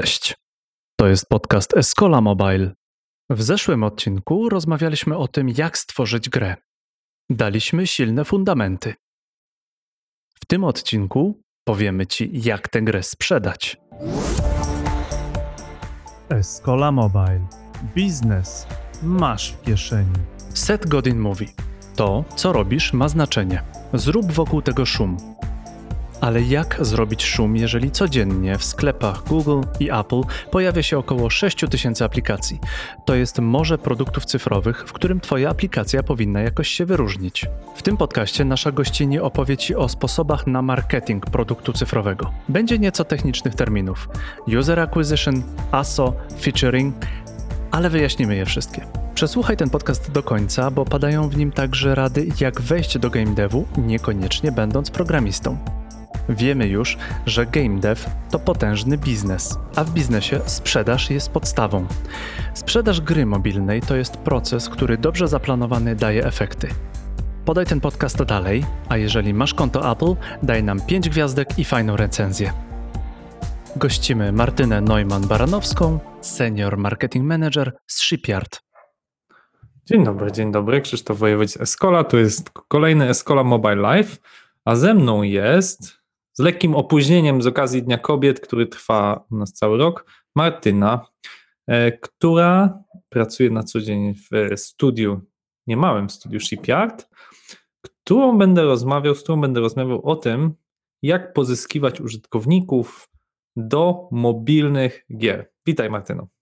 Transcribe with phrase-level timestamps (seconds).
[0.00, 0.34] Cześć.
[0.96, 2.74] To jest podcast Escola Mobile.
[3.30, 6.56] W zeszłym odcinku rozmawialiśmy o tym, jak stworzyć grę.
[7.30, 8.94] Daliśmy silne fundamenty.
[10.34, 13.76] W tym odcinku powiemy Ci, jak tę grę sprzedać.
[16.28, 17.46] Escola Mobile.
[17.94, 18.66] Biznes
[19.02, 20.18] masz w kieszeni.
[20.54, 21.48] Set Godin mówi:
[21.96, 23.62] To, co robisz, ma znaczenie.
[23.94, 25.16] Zrób wokół tego szum.
[26.20, 32.04] Ale jak zrobić szum, jeżeli codziennie w sklepach Google i Apple pojawia się około 6000
[32.04, 32.60] aplikacji?
[33.04, 37.46] To jest morze produktów cyfrowych, w którym Twoja aplikacja powinna jakoś się wyróżnić.
[37.76, 42.32] W tym podcaście nasza gościni opowie Ci o sposobach na marketing produktu cyfrowego.
[42.48, 44.08] Będzie nieco technicznych terminów:
[44.58, 46.94] user acquisition, ASO, featuring,
[47.70, 48.86] ale wyjaśnimy je wszystkie.
[49.14, 53.34] Przesłuchaj ten podcast do końca, bo padają w nim także rady, jak wejść do game
[53.34, 55.58] devu, niekoniecznie będąc programistą.
[56.28, 61.86] Wiemy już, że game dev to potężny biznes, a w biznesie sprzedaż jest podstawą.
[62.54, 66.68] Sprzedaż gry mobilnej to jest proces, który dobrze zaplanowany daje efekty.
[67.44, 71.96] Podaj ten podcast dalej, a jeżeli masz konto Apple, daj nam 5 gwiazdek i fajną
[71.96, 72.52] recenzję.
[73.76, 78.60] Gościmy Martynę Neumann-Baranowską, senior marketing manager z Shipyard.
[79.84, 80.80] Dzień dobry, dzień dobry.
[80.80, 84.16] Krzysztof Wojewódz Escola, to jest kolejny Escola Mobile Live,
[84.64, 86.05] a ze mną jest
[86.38, 91.06] z lekkim opóźnieniem z okazji Dnia Kobiet, który trwa u nas cały rok, Martyna,
[91.66, 95.20] e, która pracuje na co dzień w studiu,
[95.66, 97.08] niemałym studiu Shipyard,
[97.80, 100.54] którą będę rozmawiał, z którą będę rozmawiał o tym,
[101.02, 103.08] jak pozyskiwać użytkowników
[103.56, 105.50] do mobilnych gier.
[105.66, 106.35] Witaj Martyno.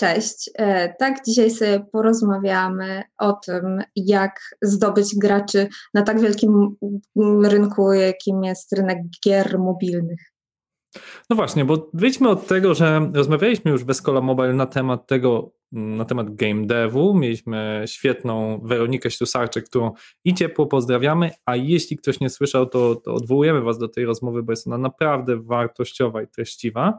[0.00, 0.50] Cześć.
[0.54, 6.76] E, tak, dzisiaj sobie porozmawiamy o tym, jak zdobyć graczy na tak wielkim
[7.44, 10.32] rynku, jakim jest rynek gier mobilnych.
[11.30, 15.52] No właśnie, bo wyjdźmy od tego, że rozmawialiśmy już w Escola Mobile na temat tego,
[15.72, 17.14] na temat game devu.
[17.14, 19.92] Mieliśmy świetną Weronikę Ślusarczyk, którą
[20.24, 24.42] i ciepło pozdrawiamy, a jeśli ktoś nie słyszał, to, to odwołujemy Was do tej rozmowy,
[24.42, 26.98] bo jest ona naprawdę wartościowa i treściwa.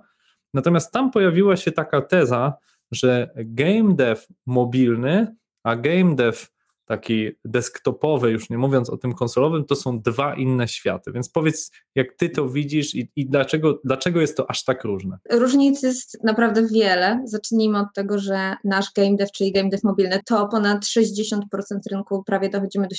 [0.53, 2.53] Natomiast tam pojawiła się taka teza,
[2.91, 6.47] że game dev mobilny, a game dev
[6.91, 11.11] taki desktopowy, już nie mówiąc o tym konsolowym, to są dwa inne światy.
[11.11, 15.17] Więc powiedz, jak ty to widzisz i, i, dlaczego, dlaczego jest to aż tak różne?
[15.29, 17.21] Różnic jest naprawdę wiele.
[17.25, 21.39] Zacznijmy od tego, że nasz game dev, czyli game dev mobilny, to ponad 60%
[21.91, 22.95] rynku, prawie dochodzimy do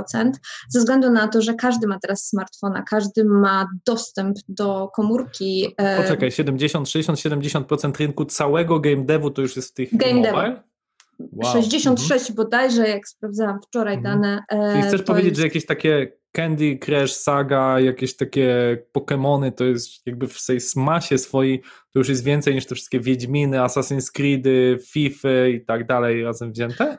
[0.00, 0.30] 70%,
[0.68, 5.74] ze względu na to, że każdy ma teraz smartfona, każdy ma dostęp do komórki.
[5.76, 10.14] E, Poczekaj, 70, 60, 70% rynku całego game devu to już jest w tych game
[10.14, 10.50] mobile?
[10.50, 10.75] Dev.
[11.18, 11.52] Wow.
[11.52, 12.36] 66 mhm.
[12.36, 14.20] bodajże, jak sprawdzałam wczoraj mhm.
[14.20, 14.42] dane.
[14.48, 15.40] E, Czyli chcesz powiedzieć, jest...
[15.40, 21.18] że jakieś takie Candy Crush Saga, jakieś takie Pokémony, to jest jakby w tej masie
[21.18, 21.62] swojej,
[21.92, 26.52] to już jest więcej niż te wszystkie Wiedźminy, Assassin's Creedy, FIFA i tak dalej razem
[26.52, 26.98] wzięte?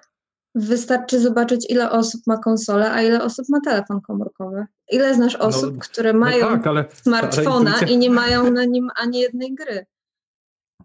[0.56, 4.66] Wystarczy zobaczyć, ile osób ma konsolę, a ile osób ma telefon komórkowy.
[4.92, 8.52] Ile znasz no, osób, no, które mają no tak, ale, smartfona ale i nie mają
[8.52, 9.86] na nim ani jednej gry?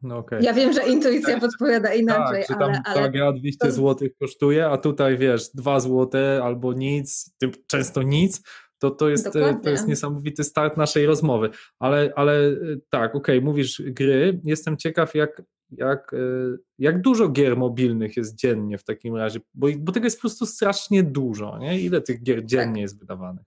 [0.02, 0.42] No okay.
[0.42, 3.00] Ja wiem, że intuicja tak, podpowiada inaczej, tak, ale, ale...
[3.00, 3.72] Ta gra 200 to...
[3.72, 7.34] zł kosztuje, a tutaj wiesz, 2 zł albo nic,
[7.66, 8.42] często nic,
[8.78, 9.32] to, to, jest,
[9.62, 11.50] to jest niesamowity start naszej rozmowy.
[11.78, 12.56] Ale, ale
[12.90, 16.14] tak, okej, okay, mówisz gry, jestem ciekaw jak, jak,
[16.78, 20.46] jak dużo gier mobilnych jest dziennie w takim razie, bo, bo tego jest po prostu
[20.46, 21.80] strasznie dużo, nie?
[21.80, 22.82] Ile tych gier dziennie tak.
[22.82, 23.44] jest wydawanych?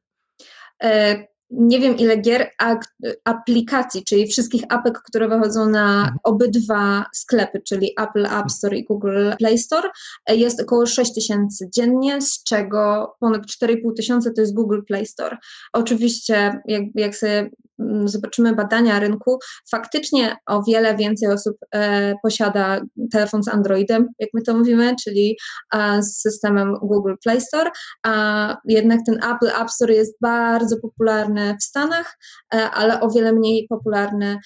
[0.83, 2.75] E nie wiem ile gier, a
[3.23, 6.17] aplikacji, czyli wszystkich apek, które wychodzą na mhm.
[6.23, 9.89] obydwa sklepy, czyli Apple App Store i Google Play Store,
[10.29, 15.37] jest około 6 tysięcy dziennie, z czego ponad 4,5 tysiąca to jest Google Play Store.
[15.73, 19.39] Oczywiście, jak, jak sobie Mm, zobaczymy badania rynku,
[19.71, 25.37] faktycznie o wiele więcej osób e, posiada telefon z Androidem, jak my to mówimy, czyli
[25.73, 27.71] e, z systemem Google Play Store,
[28.03, 32.17] a jednak ten Apple App Store jest bardzo popularny w Stanach,
[32.53, 34.37] e, ale o wiele mniej popularny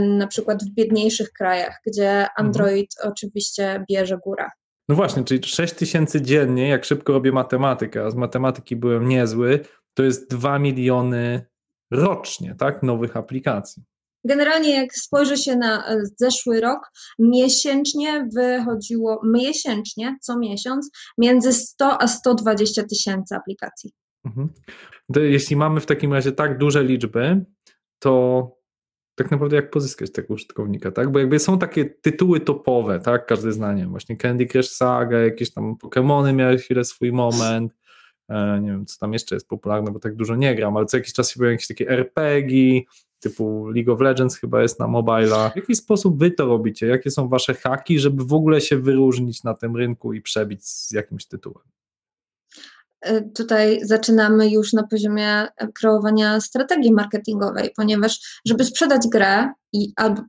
[0.00, 2.28] na przykład w biedniejszych krajach, gdzie mhm.
[2.36, 3.12] Android mhm.
[3.12, 4.46] oczywiście bierze górę.
[4.88, 9.60] No właśnie, czyli 6 tysięcy dziennie, jak szybko robię matematykę, a z matematyki byłem niezły,
[9.94, 11.46] to jest 2 miliony
[11.90, 13.82] rocznie, tak, nowych aplikacji.
[14.24, 22.02] Generalnie jak spojrzy się na e, zeszły rok, miesięcznie wychodziło, miesięcznie, co miesiąc, między 100
[22.02, 23.92] a 120 tysięcy aplikacji.
[24.24, 24.48] Mhm.
[25.16, 27.44] jeśli mamy w takim razie tak duże liczby,
[27.98, 28.56] to
[29.14, 31.12] tak naprawdę jak pozyskać tego użytkownika, tak?
[31.12, 33.26] Bo jakby są takie tytuły topowe, tak?
[33.26, 37.72] Każdy zna, nie właśnie Candy Crush Saga, jakieś tam Pokémony miały chwilę swój moment,
[38.30, 40.96] E, nie wiem, co tam jeszcze jest popularne, bo tak dużo nie gram, ale co
[40.96, 42.80] jakiś czas się pojawiają jakieś takie RPG,
[43.20, 45.50] typu League of Legends chyba jest na mobila.
[45.50, 46.86] W jaki sposób wy to robicie?
[46.86, 50.90] Jakie są wasze haki, żeby w ogóle się wyróżnić na tym rynku i przebić z
[50.90, 51.64] jakimś tytułem?
[53.00, 59.92] E, tutaj zaczynamy już na poziomie e, kreowania strategii marketingowej, ponieważ żeby sprzedać grę i
[59.96, 60.22] albo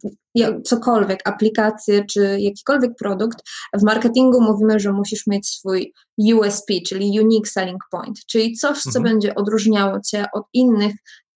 [0.66, 3.38] cokolwiek, aplikację czy jakikolwiek produkt,
[3.74, 9.00] w marketingu mówimy, że musisz mieć swój USP, czyli Unique Selling Point, czyli coś, co
[9.00, 9.04] mhm.
[9.04, 10.94] będzie odróżniało cię od innych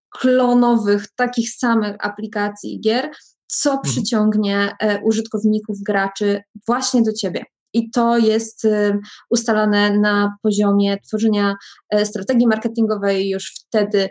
[0.09, 3.11] klonowych, takich samych aplikacji i gier,
[3.47, 3.93] co mhm.
[3.93, 7.43] przyciągnie e, użytkowników, graczy właśnie do ciebie.
[7.75, 8.99] I to jest y,
[9.29, 11.55] ustalane na poziomie tworzenia
[11.89, 13.29] e, strategii marketingowej.
[13.29, 14.09] Już wtedy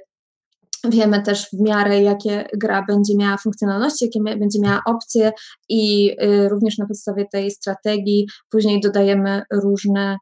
[0.88, 5.32] Wiemy też w miarę, jakie gra będzie miała funkcjonalności, jakie będzie miała opcje,
[5.68, 10.16] i y, również na podstawie tej strategii później dodajemy różne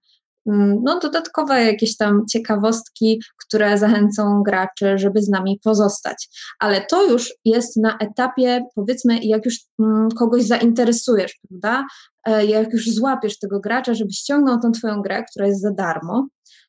[0.46, 6.28] no, dodatkowe jakieś tam ciekawostki, które zachęcą graczy, żeby z nami pozostać.
[6.58, 11.86] Ale to już jest na etapie, powiedzmy, jak już mm, kogoś zainteresujesz, prawda?
[12.26, 16.26] E, jak już złapiesz tego gracza, żeby ściągnął tą Twoją grę, która jest za darmo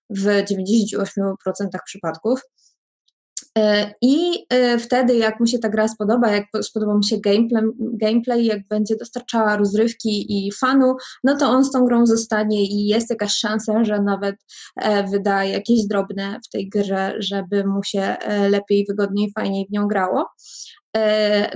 [0.09, 1.33] w 98%
[1.85, 2.41] przypadków,
[4.01, 8.45] I e, wtedy, jak mu się ta gra spodoba, jak spodoba mu się gameplay, gameplay,
[8.45, 13.09] jak będzie dostarczała rozrywki i fanu, no to on z tą grą zostanie i jest
[13.09, 14.35] jakaś szansa, że nawet
[14.75, 18.15] e, wyda jakieś drobne w tej grze, żeby mu się
[18.49, 20.29] lepiej, wygodniej, fajniej w nią grało.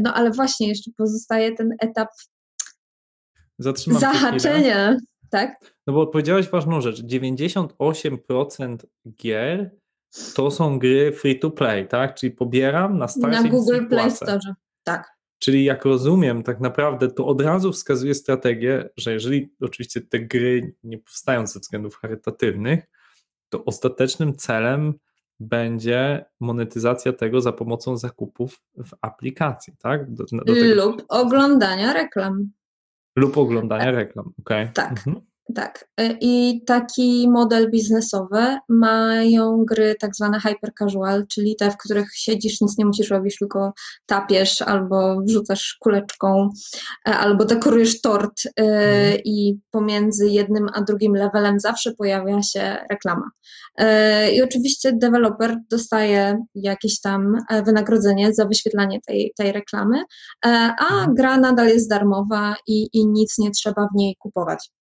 [0.01, 2.09] No ale właśnie jeszcze pozostaje ten etap
[3.59, 4.97] Zatrzymam zahaczenia.
[5.29, 5.75] Tak?
[5.87, 7.01] No bo powiedziałeś ważną rzecz.
[7.03, 8.77] 98%
[9.09, 9.71] gier
[10.35, 12.15] to są gry free to play, tak?
[12.15, 14.39] Czyli pobieram na starcie Na Google Play Store,
[14.83, 15.17] tak.
[15.39, 20.75] Czyli jak rozumiem, tak naprawdę to od razu wskazuje strategię, że jeżeli oczywiście te gry
[20.83, 22.83] nie powstają ze względów charytatywnych,
[23.49, 24.93] to ostatecznym celem
[25.39, 30.13] będzie monetyzacja tego za pomocą zakupów w aplikacji, tak?
[30.13, 32.51] Do, do Lub oglądania reklam.
[33.15, 34.63] Lub oglądania reklam, okej.
[34.63, 34.73] Okay.
[34.73, 34.91] Tak.
[34.91, 35.21] Mhm.
[35.55, 35.87] Tak.
[36.01, 42.15] Y, I taki model biznesowy mają gry tak zwane hyper casual, czyli te, w których
[42.15, 43.73] siedzisz, nic nie musisz robić, tylko
[44.05, 46.49] tapiesz albo wrzucasz kuleczką,
[47.07, 49.21] e, albo dekorujesz tort y, mhm.
[49.25, 53.29] i pomiędzy jednym a drugim levelem zawsze pojawia się reklama.
[53.77, 60.03] E, I oczywiście deweloper dostaje jakieś tam e, wynagrodzenie za wyświetlanie tej, tej reklamy,
[60.43, 61.13] a mhm.
[61.15, 64.76] gra nadal jest darmowa i, i nic nie trzeba w niej kupować.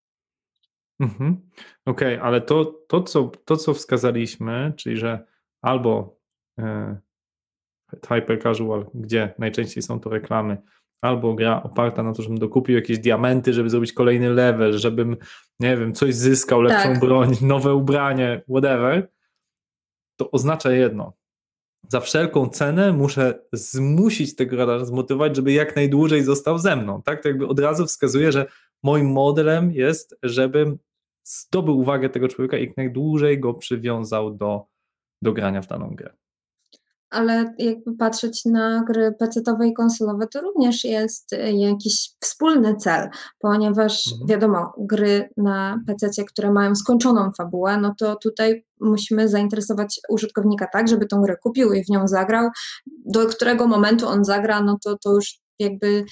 [1.00, 1.40] Mhm.
[1.86, 5.26] Okej, okay, ale to, to, co, to, co wskazaliśmy, czyli że
[5.62, 6.18] albo
[6.58, 6.96] e,
[8.08, 10.56] hyper casual, gdzie najczęściej są to reklamy,
[11.00, 15.16] albo gra oparta na to, żebym dokupił jakieś diamenty, żeby zrobić kolejny level, żebym,
[15.60, 17.00] nie wiem, coś zyskał, lepszą tak.
[17.00, 19.08] broń, nowe ubranie, whatever,
[20.16, 21.12] to oznacza jedno.
[21.88, 27.02] Za wszelką cenę muszę zmusić tego radara, zmotywować, żeby jak najdłużej został ze mną.
[27.02, 27.22] Tak?
[27.22, 28.46] To jakby od razu wskazuje, że
[28.82, 30.78] moim modelem jest, żebym
[31.24, 34.66] zdobył uwagę tego człowieka i jak najdłużej go przywiązał do,
[35.22, 36.16] do grania w daną grę.
[37.10, 43.08] Ale jakby patrzeć na gry pecetowe i konsolowe, to również jest y, jakiś wspólny cel,
[43.38, 44.28] ponieważ mhm.
[44.28, 50.88] wiadomo, gry na PC, które mają skończoną fabułę, no to tutaj musimy zainteresować użytkownika tak,
[50.88, 52.48] żeby tą grę kupił i w nią zagrał.
[53.04, 56.04] Do którego momentu on zagra, no to, to już jakby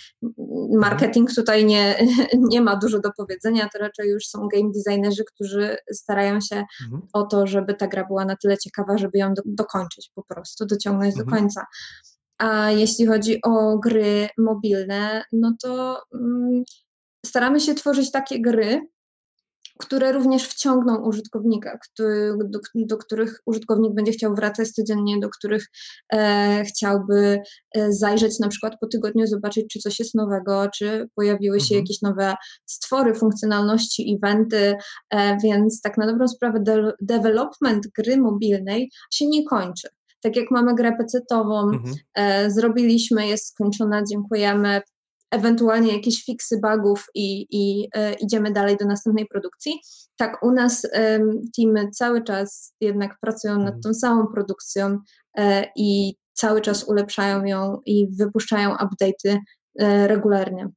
[0.78, 2.06] marketing tutaj nie,
[2.52, 7.02] nie ma dużo do powiedzenia, to raczej już są game designerzy, którzy starają się mhm.
[7.12, 10.66] o to, żeby ta gra była na tyle ciekawa, żeby ją do, dokończyć po prostu,
[10.66, 11.26] dociągnąć mhm.
[11.26, 11.66] do końca.
[12.38, 16.62] A jeśli chodzi o gry mobilne, no to mm,
[17.26, 18.80] staramy się tworzyć takie gry,
[19.78, 25.66] które również wciągną użytkownika, który, do, do, których użytkownik będzie chciał wracać codziennie, do których
[26.12, 27.40] e, chciałby
[27.76, 31.80] e, zajrzeć na przykład po tygodniu, zobaczyć, czy coś jest nowego, czy pojawiły się mhm.
[31.80, 32.34] jakieś nowe
[32.66, 34.74] stwory, funkcjonalności, eventy,
[35.10, 39.88] e, więc tak na dobrą sprawę de development gry mobilnej się nie kończy
[40.24, 41.94] tak jak mamy grę pecetową, mhm.
[42.14, 44.82] e, zrobiliśmy, jest skończona, dziękujemy,
[45.34, 49.80] ewentualnie jakieś fiksy bugów i, i e, idziemy dalej do następnej produkcji.
[50.16, 51.18] Tak, u nas e,
[51.56, 53.80] teamy cały czas jednak pracują nad mhm.
[53.80, 54.98] tą samą produkcją
[55.38, 59.38] e, i cały czas ulepszają ją i wypuszczają update'y
[59.78, 60.68] e, regularnie.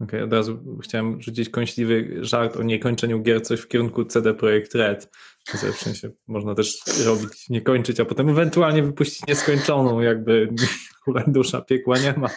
[0.00, 4.34] Okej, okay, od razu chciałem rzucić kąśliwy żart o niekończeniu gier, coś w kierunku CD
[4.34, 5.10] Projekt Red.
[5.46, 10.48] W sensie można też robić, nie kończyć, a potem ewentualnie wypuścić nieskończoną, jakby
[11.26, 12.28] dusza piekła nie ma.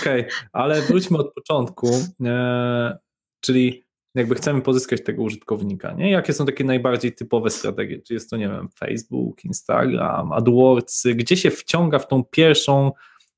[0.00, 1.90] Okej, okay, ale wróćmy od początku,
[2.24, 2.98] e,
[3.40, 6.10] czyli jakby chcemy pozyskać tego użytkownika, nie?
[6.10, 8.02] Jakie są takie najbardziej typowe strategie?
[8.02, 12.92] Czy jest to, nie wiem, Facebook, Instagram, AdWordsy, gdzie się wciąga w tą pierwszą,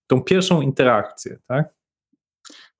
[0.06, 1.79] tą pierwszą interakcję, tak?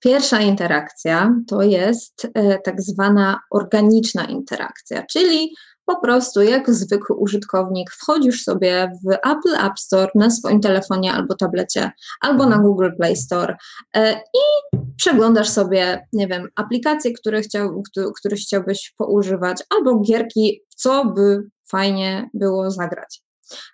[0.01, 5.55] Pierwsza interakcja to jest e, tak zwana organiczna interakcja, czyli
[5.85, 11.35] po prostu jak zwykły użytkownik wchodzisz sobie w Apple App Store na swoim telefonie albo
[11.35, 11.91] tablecie,
[12.21, 13.57] albo na Google Play Store
[13.97, 17.83] e, i przeglądasz sobie, nie wiem, aplikacje, które, chciał,
[18.19, 23.23] które chciałbyś poużywać, albo gierki, co by fajnie było zagrać.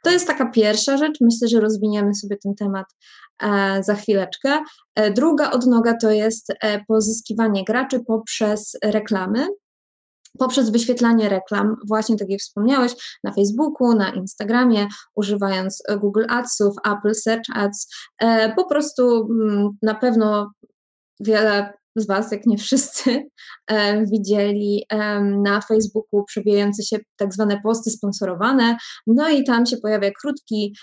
[0.04, 1.20] To jest taka pierwsza rzecz.
[1.20, 2.86] Myślę, że rozwiniemy sobie ten temat
[3.42, 4.58] e, za chwileczkę.
[4.94, 9.48] E, druga odnoga to jest e, pozyskiwanie graczy poprzez reklamy.
[10.38, 17.14] Poprzez wyświetlanie reklam, właśnie tak jak wspomniałeś, na Facebooku, na Instagramie, używając Google Adsów, Apple
[17.14, 17.88] Search Ads,
[18.56, 20.52] po prostu mm, na pewno
[21.20, 23.22] wiele z Was, jak nie wszyscy,
[24.12, 24.84] widzieli
[25.42, 28.76] na Facebooku przebijające się tak zwane posty sponsorowane,
[29.06, 30.76] no i tam się pojawia krótki,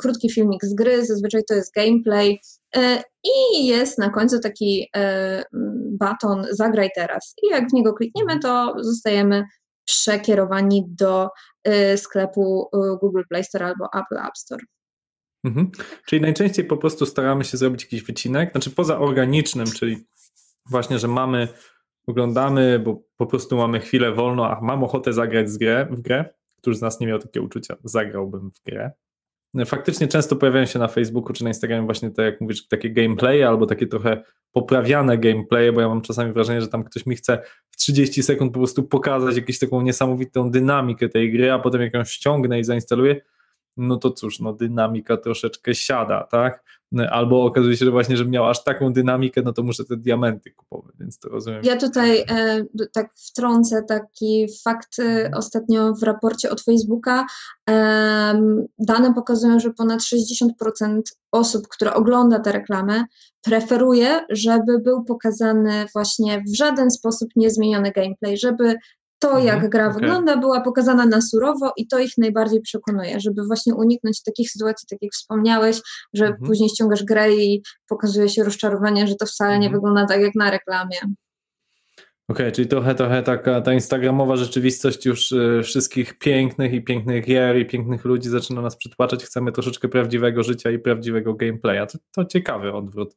[0.00, 2.38] krótki filmik z gry, zazwyczaj to jest gameplay.
[2.76, 5.42] E, i jest na końcu taki e,
[5.98, 9.44] baton zagraj teraz i jak w niego klikniemy, to zostajemy
[9.84, 11.28] przekierowani do
[11.64, 12.68] e, sklepu
[13.00, 14.62] Google Play Store albo Apple App Store.
[15.44, 15.70] Mhm.
[16.06, 19.96] Czyli najczęściej po prostu staramy się zrobić jakiś wycinek, znaczy poza organicznym, czyli
[20.70, 21.48] właśnie, że mamy,
[22.06, 26.24] oglądamy, bo po prostu mamy chwilę wolno, a mam ochotę zagrać z grę, w grę.
[26.56, 28.90] Któż z nas nie miał takiego uczucia, zagrałbym w grę.
[29.66, 33.48] Faktycznie często pojawiają się na Facebooku czy na Instagramie właśnie tak jak mówisz, takie gameplaye
[33.48, 37.42] albo takie trochę poprawiane gameplaye, bo ja mam czasami wrażenie, że tam ktoś mi chce
[37.70, 41.94] w 30 sekund po prostu pokazać jakąś taką niesamowitą dynamikę tej gry, a potem jak
[41.94, 43.20] ją ściągnę i zainstaluję,
[43.78, 46.64] no to cóż, no dynamika troszeczkę siada, tak?
[47.10, 50.50] Albo okazuje się, że właśnie, że miał aż taką dynamikę, no to muszę te diamenty
[50.50, 51.60] kupować, więc to rozumiem.
[51.64, 57.26] Ja tutaj e, tak wtrącę taki fakt e, ostatnio w raporcie od Facebooka.
[57.70, 58.42] E,
[58.78, 61.00] dane pokazują, że ponad 60%
[61.32, 63.04] osób, które ogląda te reklamy,
[63.42, 68.74] preferuje, żeby był pokazany właśnie w żaden sposób niezmieniony gameplay, żeby
[69.18, 70.00] to, mhm, jak gra okay.
[70.00, 74.86] wygląda, była pokazana na surowo i to ich najbardziej przekonuje, żeby właśnie uniknąć takich sytuacji,
[74.90, 75.80] tak jak wspomniałeś,
[76.14, 76.46] że mhm.
[76.46, 79.72] później ściągasz grę i pokazuje się rozczarowanie, że to wcale nie mhm.
[79.72, 80.98] wygląda tak jak na reklamie.
[82.30, 87.24] Okej, okay, czyli trochę, trochę taka ta instagramowa rzeczywistość już y, wszystkich pięknych i pięknych
[87.24, 89.24] gier i pięknych ludzi zaczyna nas przytłaczać.
[89.24, 91.86] Chcemy troszeczkę prawdziwego życia i prawdziwego gameplaya.
[91.86, 93.16] To, to ciekawy odwrót y,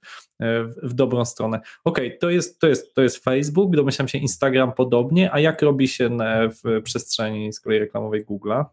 [0.64, 1.62] w, w dobrą stronę.
[1.84, 5.62] Okej, okay, to, jest, to, jest, to jest Facebook, domyślam się Instagram podobnie, a jak
[5.62, 6.18] robi się
[6.64, 8.66] w przestrzeni z kolei reklamowej Google'a?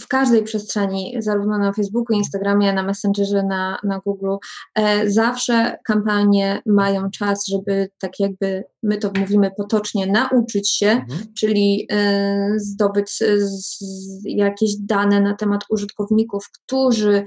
[0.00, 4.36] W każdej przestrzeni, zarówno na Facebooku, Instagramie, na Messengerze, na, na Google,
[4.74, 11.20] e, zawsze kampanie mają czas, żeby tak jakby my to mówimy potocznie, nauczyć się, mhm.
[11.38, 13.78] czyli e, zdobyć z,
[14.24, 17.24] jakieś dane na temat użytkowników, którzy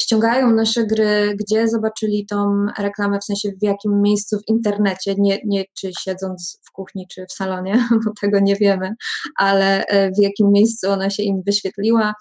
[0.00, 5.38] ściągają nasze gry, gdzie zobaczyli tą reklamę, w sensie w jakim miejscu w internecie, nie,
[5.44, 8.94] nie czy siedząc w kuchni, czy w salonie, bo tego nie wiemy,
[9.36, 12.14] ale e, w jakim miejscu ona się im wyświetliła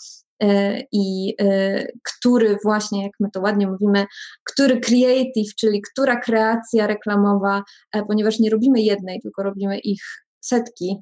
[0.44, 4.06] e, i e, który właśnie, jak my to ładnie mówimy,
[4.52, 7.64] który creative, czyli która kreacja reklamowa,
[8.08, 10.02] ponieważ nie robimy jednej, tylko robimy ich
[10.42, 10.98] setki,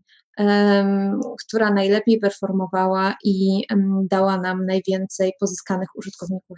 [1.47, 3.63] która najlepiej performowała i
[4.03, 6.57] dała nam najwięcej pozyskanych użytkowników.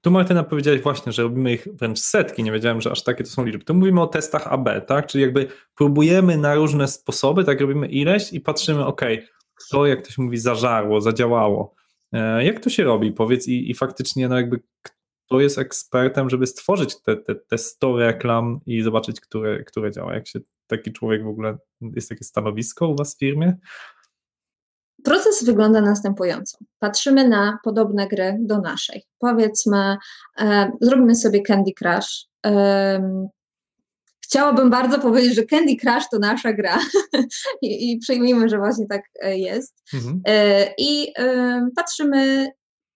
[0.00, 3.30] Tu Martyna powiedziałeś właśnie, że robimy ich wręcz setki, nie wiedziałem, że aż takie to
[3.30, 3.64] są liczby.
[3.64, 5.06] Tu mówimy o testach AB, tak?
[5.06, 9.02] Czyli jakby próbujemy na różne sposoby, tak robimy ileś i patrzymy, ok,
[9.70, 11.74] to jak ktoś mówi zażarło, zadziałało.
[12.12, 14.60] E, jak to się robi, powiedz i, i faktycznie no jakby
[15.30, 20.14] kto jest ekspertem, żeby stworzyć te, te, te 100 reklam i zobaczyć, które, które działa.
[20.14, 23.56] Jak się taki człowiek w ogóle, jest takie stanowisko u Was w firmie?
[25.04, 26.58] Proces wygląda następująco.
[26.78, 29.02] Patrzymy na podobne gry do naszej.
[29.18, 29.96] Powiedzmy,
[30.40, 32.26] e, zrobimy sobie Candy Crush.
[32.46, 33.30] E,
[34.24, 36.78] chciałabym bardzo powiedzieć, że Candy Crush to nasza gra
[37.62, 39.82] I, i przyjmijmy, że właśnie tak e, jest.
[39.94, 40.20] Mhm.
[40.26, 42.48] E, I e, patrzymy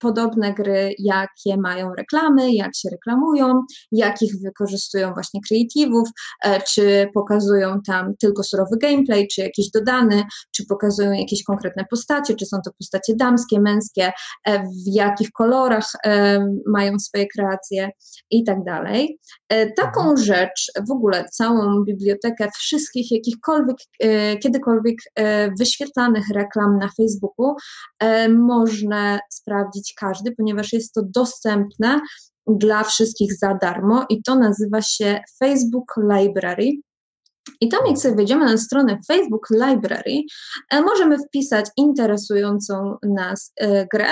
[0.04, 6.08] podobne gry, jakie mają reklamy, jak się reklamują, jakich wykorzystują właśnie kreatywów,
[6.44, 10.22] e, czy pokazują tam tylko surowy gameplay, czy jakiś dodany,
[10.56, 14.12] czy pokazują jakieś konkretne postacie, czy są to postacie damskie, męskie,
[14.46, 17.90] e, w jakich kolorach e, mają swoje kreacje
[18.30, 19.18] i tak dalej.
[19.76, 20.16] Taką mhm.
[20.16, 23.76] rzecz, w ogóle całą bibliotekę wszystkich jakichkolwiek,
[24.42, 24.96] kiedykolwiek
[25.58, 27.54] wyświetlanych reklam na Facebooku
[28.28, 32.00] można sprawdzić każdy, ponieważ jest to dostępne
[32.46, 36.70] dla wszystkich za darmo i to nazywa się Facebook Library.
[37.60, 40.20] I tam, jak sobie wejdziemy na stronę Facebook Library,
[40.70, 44.08] e, możemy wpisać interesującą nas e, grę,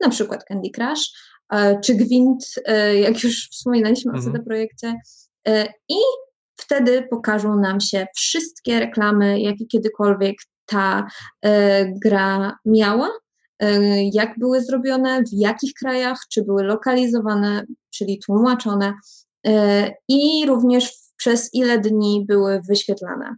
[0.00, 1.10] na przykład Candy Crush,
[1.52, 2.44] e, czy Gwint,
[2.94, 4.32] jak już wspominaliśmy o Mhm.
[4.32, 4.94] CD Projekcie,
[5.88, 5.98] i
[6.56, 11.06] wtedy pokażą nam się wszystkie reklamy, jakie kiedykolwiek ta
[12.04, 13.10] gra miała,
[14.12, 18.94] jak były zrobione, w jakich krajach, czy były lokalizowane, czyli tłumaczone
[19.46, 23.36] e, i również przez ile dni były wyświetlane.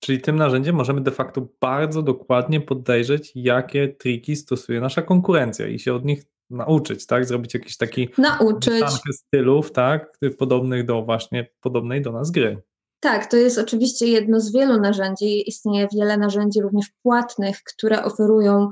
[0.00, 5.78] Czyli tym narzędziem możemy de facto bardzo dokładnie podejrzeć, jakie triki stosuje nasza konkurencja i
[5.78, 7.24] się od nich nauczyć, tak?
[7.24, 8.84] Zrobić jakiś taki Nauczyć.
[9.12, 10.18] stylów, tak?
[10.38, 12.62] Podobnych do właśnie podobnej do nas gry.
[13.00, 15.48] Tak, to jest oczywiście jedno z wielu narzędzi.
[15.48, 18.68] Istnieje wiele narzędzi również płatnych, które oferują,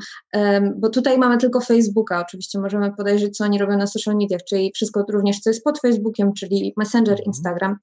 [0.77, 2.21] bo tutaj mamy tylko Facebooka.
[2.21, 5.81] Oczywiście możemy podejrzeć, co oni robią na social mediach, czyli wszystko również, co jest pod
[5.81, 7.27] Facebookiem, czyli Messenger, Mhm.
[7.27, 7.77] Instagram.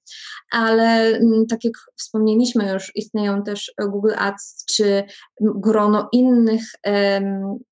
[0.51, 5.03] Ale mm, tak jak wspomnieliśmy już, istnieją też Google Ads czy
[5.41, 6.63] grono innych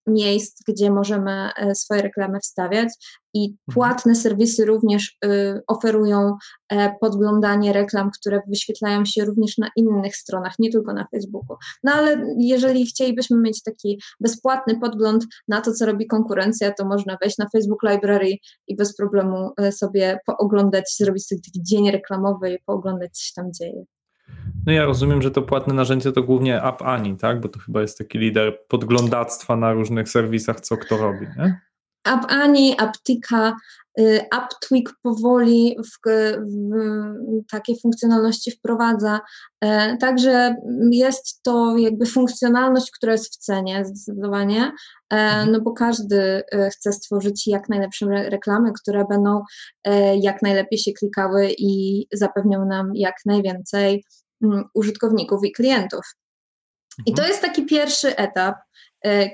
[0.07, 2.89] miejsc, gdzie możemy e, swoje reklamy wstawiać.
[3.33, 6.35] I płatne serwisy również y, oferują
[6.69, 11.57] e, podglądanie reklam, które wyświetlają się również na innych stronach, nie tylko na Facebooku.
[11.83, 17.17] No ale jeżeli chcielibyśmy mieć taki bezpłatny podgląd na to, co robi konkurencja, to można
[17.21, 18.37] wejść na Facebook Library
[18.67, 23.31] i bez problemu e, sobie pooglądać, zrobić sobie taki dzień reklamowy i pooglądać, co się
[23.35, 23.85] tam dzieje.
[24.65, 27.41] No ja rozumiem, że to płatne narzędzie to głównie App Ani, tak?
[27.41, 31.59] Bo to chyba jest taki lider podglądactwa na różnych serwisach, co kto robi, nie?
[32.03, 33.55] App Ani, Aptika,
[33.99, 39.19] y, AppTweak powoli w, w takie funkcjonalności wprowadza.
[39.61, 40.55] E, Także
[40.91, 44.71] jest to jakby funkcjonalność, która jest w cenie zdecydowanie,
[45.09, 49.41] e, no bo każdy e, chce stworzyć jak najlepsze re- reklamy, które będą
[50.21, 54.03] jak najlepiej się klikały i zapewnią nam jak najwięcej
[54.43, 56.01] mm, użytkowników i klientów.
[57.05, 58.55] I to jest taki pierwszy etap,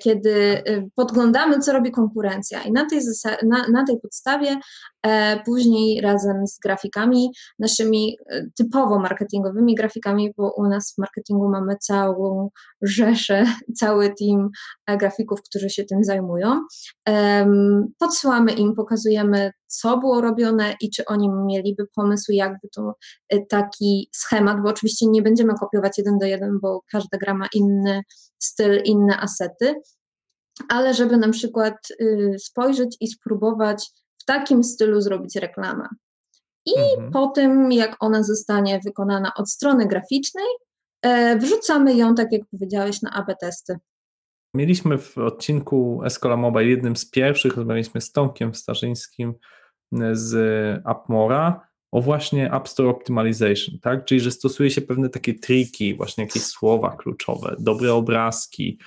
[0.03, 2.99] kiedy e, podglądamy, co robi konkurencja, i na tej,
[3.43, 4.59] na, na tej podstawie e,
[5.45, 11.75] później razem z grafikami, naszymi e, typowo marketingowymi grafikami, bo u nas w marketingu mamy
[11.77, 12.49] całą
[12.81, 13.45] rzeszę,
[13.79, 14.49] cały team
[14.87, 16.61] e, grafików, którzy się tym zajmują.
[17.99, 22.93] Podsyłamy im, pokazujemy, co było robione i czy oni mieliby pomysł, jakby to
[23.29, 27.47] e, taki schemat, bo oczywiście nie będziemy kopiować jeden do jeden, bo każda gra ma
[27.53, 28.01] inny
[28.39, 29.75] styl, inne asety,
[30.69, 33.91] ale żeby na przykład y, spojrzeć i spróbować
[34.29, 35.87] takim stylu zrobić reklamę.
[36.65, 37.11] I Mhm.
[37.11, 40.45] po tym, jak ona zostanie wykonana od strony graficznej,
[41.01, 43.77] e, wrzucamy ją, tak jak powiedziałeś, na AB testy.
[44.53, 49.33] Mieliśmy w odcinku Escola Mobile, jednym z pierwszych, rozmawialiśmy z Tomkiem Starzyńskim
[50.11, 50.33] z
[50.85, 54.05] Appmora o właśnie App Store Optimization, tak?
[54.05, 58.79] Czyli, że stosuje się pewne takie triki, właśnie jakieś słowa kluczowe, dobre obrazki,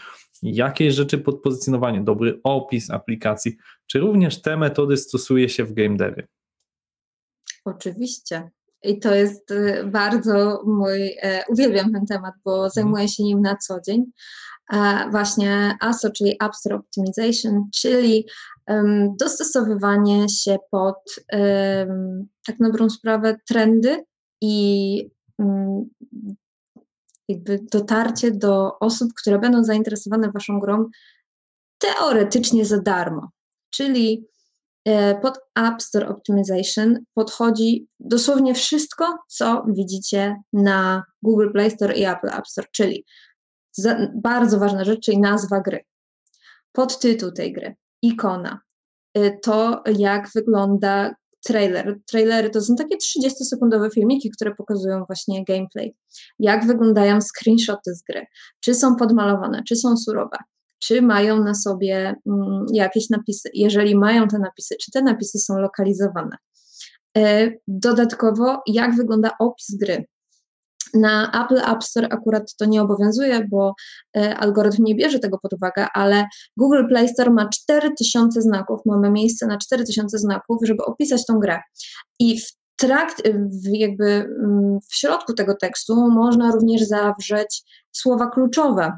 [0.42, 3.56] jakieś rzeczy pod pozycjonowanie, dobry opis aplikacji,
[3.92, 6.26] czy również te metody stosuje się w game devie?
[7.64, 8.50] Oczywiście.
[8.82, 13.56] I to jest y, bardzo mój, e, uwielbiam ten temat, bo zajmuję się nim na
[13.56, 14.04] co dzień.
[14.72, 18.26] E, właśnie ASO, czyli App Store Optimization, czyli
[18.66, 20.96] em, dostosowywanie się pod
[21.28, 24.04] em, tak na dobrą sprawę trendy
[24.40, 24.96] i
[25.38, 25.84] mm,
[27.28, 30.88] jakby dotarcie do osób, które będą zainteresowane Waszą grą
[31.78, 33.30] teoretycznie za darmo.
[33.72, 34.26] Czyli
[34.84, 42.04] e, pod App Store Optimization podchodzi dosłownie wszystko, co widzicie na Google Play Store i
[42.04, 43.04] Apple App Store, czyli
[44.14, 45.84] bardzo ważna rzecz, czyli nazwa gry,
[46.72, 48.60] podtytuł tej gry, ikona,
[49.18, 51.98] y, to jak wygląda trailer.
[52.06, 55.94] Trailery to są takie 30-sekundowe filmiki, które pokazują właśnie gameplay.
[56.38, 58.26] Jak wyglądają screenshoty z gry,
[58.60, 60.36] czy są podmalowane, czy są surowe,
[60.82, 63.50] czy mają na sobie mm, jakieś napisy.
[63.54, 66.36] Jeżeli mają te napisy, czy te napisy są lokalizowane.
[67.16, 70.04] E, Dodatkowo, jak wygląda opis gry.
[70.94, 73.74] Na Apple App Store akurat to nie obowiązuje, bo
[74.16, 76.24] e, algorytm nie bierze tego pod uwagę, ale
[76.56, 81.60] Google Play Store ma 4000 znaków, mamy miejsce na 4000 znaków, żeby opisać tą grę.
[82.18, 83.22] I w trakt,
[83.64, 88.92] jakby mm, w środku tego tekstu można również zawrzeć słowa kluczowe,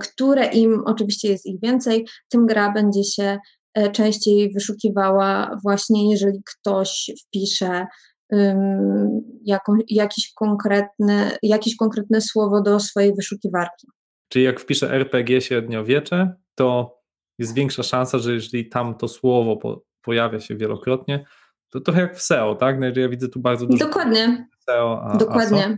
[0.00, 3.38] które im, oczywiście jest ich więcej, tym gra będzie się
[3.74, 7.86] e, częściej wyszukiwała właśnie jeżeli ktoś wpisze
[8.34, 13.86] ym, jaką, jakiś konkretny, jakieś konkretne słowo do swojej wyszukiwarki.
[14.28, 16.96] Czyli jak wpiszę RPG średniowiecze, to
[17.38, 21.24] jest większa szansa, że jeżeli tam to słowo po, pojawia się wielokrotnie,
[21.70, 22.80] to trochę jak w SEO, tak?
[22.80, 25.64] No, Ja widzę tu bardzo dużo Dokładnie, SEO, a, dokładnie.
[25.64, 25.76] ASO.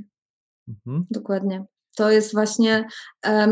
[0.68, 1.06] Mhm.
[1.10, 1.64] Dokładnie.
[1.98, 2.84] To jest właśnie,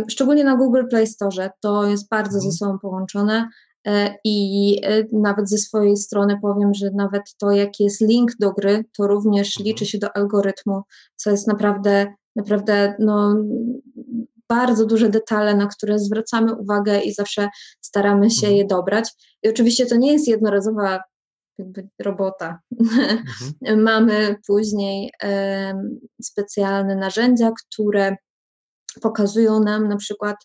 [0.08, 2.52] szczególnie na Google Play Store, to jest bardzo Mhm.
[2.52, 3.48] ze sobą połączone
[3.86, 8.52] e, i e, nawet ze swojej strony powiem, że nawet to, jaki jest link do
[8.52, 9.64] gry, to również Mhm.
[9.66, 10.82] liczy się do algorytmu,
[11.16, 12.06] co jest naprawdę,
[12.36, 13.34] naprawdę no,
[14.48, 17.48] bardzo duże detale, na które zwracamy uwagę i zawsze
[17.80, 18.56] staramy się Mhm.
[18.56, 19.10] je dobrać.
[19.42, 21.00] I oczywiście to nie jest jednorazowa
[21.58, 22.58] jakby robota.
[22.80, 23.18] Mhm.
[23.90, 28.16] Mamy później em, specjalne narzędzia, które
[29.00, 30.36] pokazują nam na przykład,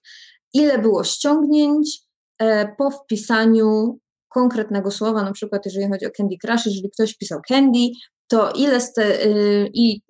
[0.54, 2.00] ile było ściągnięć
[2.40, 7.40] e, po wpisaniu konkretnego słowa, na przykład jeżeli chodzi o Candy Crush, jeżeli ktoś wpisał
[7.48, 7.80] Candy,
[8.28, 10.02] to ile z te, y, i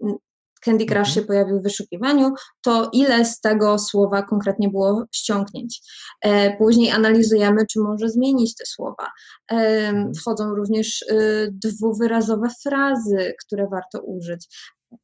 [0.66, 1.16] Candy Crush Mhm.
[1.16, 5.82] się pojawił w wyszukiwaniu, to ile z tego słowa konkretnie było ściągnięć.
[6.22, 9.08] E, Później analizujemy, czy może zmienić te słowa.
[9.52, 9.56] E,
[9.88, 10.14] Mhm.
[10.16, 14.48] Wchodzą również y, dwuwyrazowe frazy, które warto użyć.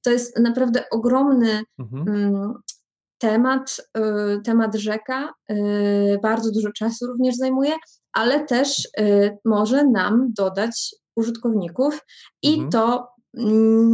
[0.02, 2.54] To jest naprawdę ogromny Mhm.
[3.18, 7.74] Temat, y, temat rzeka, y, bardzo dużo czasu również zajmuje,
[8.14, 12.06] ale też y, może nam dodać użytkowników
[12.42, 12.70] i Mhm.
[12.72, 13.08] to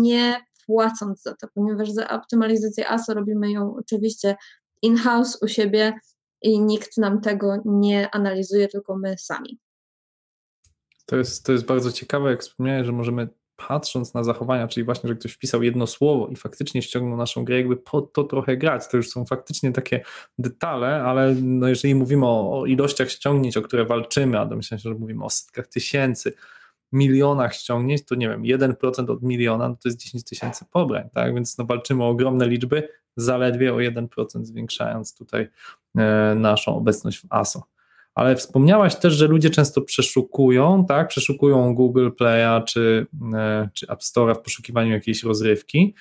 [0.01, 4.35] nie płacąc za to, ponieważ za optymalizację ASO robimy ją oczywiście
[4.81, 5.93] in-house u siebie
[6.41, 9.59] i nikt nam tego nie analizuje, tylko my sami.
[11.05, 15.09] To jest, to jest bardzo ciekawe, jak wspomniałeś, że możemy patrząc na zachowania, czyli właśnie,
[15.09, 18.87] że ktoś wpisał jedno słowo i faktycznie ściągnął naszą grę, jakby po to trochę grać.
[18.87, 20.03] To już są faktycznie takie
[20.37, 24.89] detale, ale no jeżeli mówimy o, o ilościach ściągnięć, o które walczymy, a domyślam się,
[24.89, 26.33] że mówimy o setkach tysięcy,
[26.91, 31.35] milionach ściągnięć, to nie wiem, 1% od miliona no to jest 10 tysięcy pobrań, tak?
[31.35, 35.49] Więc no walczymy o ogromne liczby, zaledwie o 1% zwiększając tutaj
[35.97, 37.63] e, naszą obecność w ASO.
[38.15, 41.07] Ale wspomniałaś też, że ludzie często przeszukują, tak?
[41.07, 45.95] Przeszukują Google Play'a czy, e, czy App Store'a w poszukiwaniu jakiejś rozrywki.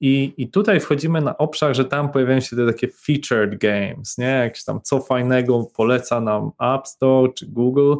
[0.00, 4.24] I, I tutaj wchodzimy na obszar, że tam pojawiają się te takie featured games, nie?
[4.24, 7.94] Jakieś tam co fajnego poleca nam App Store czy Google.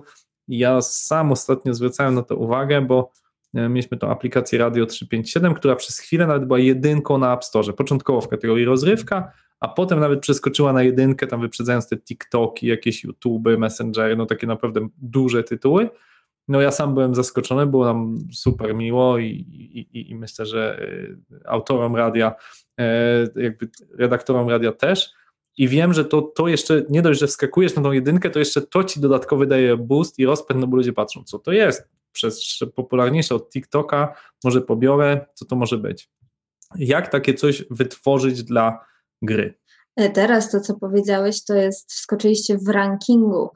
[0.48, 3.12] I ja sam ostatnio zwracałem na to uwagę, bo
[3.54, 7.72] mieliśmy tą aplikację Radio 357, która przez chwilę nawet była jedynką na App Store.
[7.72, 13.04] Początkowo w kategorii rozrywka, a potem nawet przeskoczyła na jedynkę, tam wyprzedzając te TikToki, jakieś
[13.04, 15.90] YouTube, Messengery, no takie naprawdę duże tytuły.
[16.48, 21.40] No ja sam byłem zaskoczony, było nam super miło i, i, i myślę, że y,
[21.44, 22.34] autorom radia,
[22.78, 25.10] e, jakby redaktorom radia też.
[25.58, 28.62] I wiem, że to, to jeszcze nie dość, że wskakujesz na tą jedynkę, to jeszcze
[28.62, 31.88] to ci dodatkowy daje boost i rozpęd, no bo ludzie patrzą, co to jest.
[32.12, 36.10] Przez popularniejsze od TikToka, może pobiorę, co to może być.
[36.76, 38.84] Jak takie coś wytworzyć dla
[39.22, 39.59] gry?
[39.96, 43.48] E, Teraz to, co powiedziałeś, to jest, wskoczyliście w rankingu.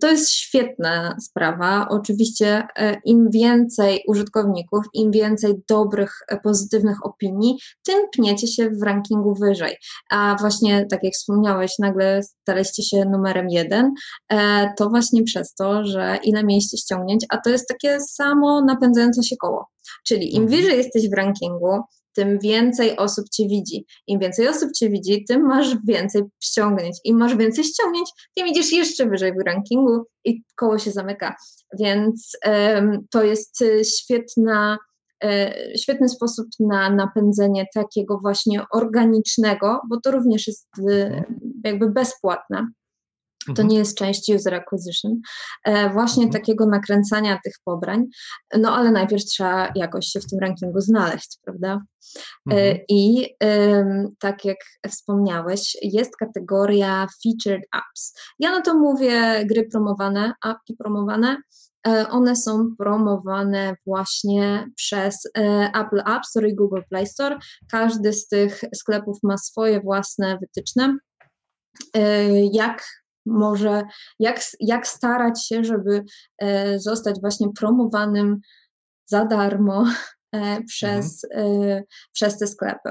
[0.00, 1.86] To jest świetna sprawa.
[1.90, 8.82] Oczywiście e, im więcej użytkowników, im więcej dobrych, e, pozytywnych opinii, tym pniecie się w
[8.82, 9.76] rankingu wyżej.
[10.10, 13.92] A właśnie, tak jak wspomniałeś, nagle staliście się numerem jeden,
[14.76, 19.36] to właśnie przez to, że ile mieliście ściągnięć, a to jest takie samo napędzające się
[19.36, 19.68] koło.
[20.06, 20.60] Czyli im Mhm.
[20.60, 21.80] wyżej jesteś w rankingu,
[22.18, 23.86] tym więcej osób cię widzi.
[24.06, 26.96] Im więcej osób cię widzi, tym masz więcej ściągnięć.
[27.04, 31.36] Im masz więcej ściągnięć, tym idziesz jeszcze wyżej w rankingu i koło się zamyka.
[31.80, 34.78] Więc em, to jest y, świetna,
[35.24, 41.24] e, świetny sposób na napędzenie takiego właśnie organicznego, bo to również jest y,
[41.64, 42.66] jakby bezpłatne.
[43.56, 43.68] To Mhm.
[43.68, 45.20] nie jest część user acquisition,
[45.64, 46.42] e, właśnie Mhm.
[46.42, 48.04] takiego nakręcania tych pobrań,
[48.58, 51.80] no ale najpierw trzeba jakoś się w tym rankingu znaleźć, prawda?
[52.50, 52.78] E, Mhm.
[52.88, 53.26] I
[54.20, 54.56] tak jak
[54.88, 58.14] wspomniałeś, jest kategoria featured apps.
[58.38, 61.36] Ja na to mówię gry promowane, apki promowane.
[61.88, 65.16] E, One są promowane właśnie przez
[65.74, 67.38] Apple App Store i Google Play Store.
[67.70, 70.96] Każdy z tych sklepów ma swoje własne wytyczne.
[72.52, 72.84] Jak
[73.28, 73.82] może,
[74.18, 76.04] jak, jak starać się, żeby
[76.38, 78.40] e, zostać właśnie promowanym
[79.06, 79.84] za darmo
[80.32, 82.90] e, przez, e, przez te sklepy.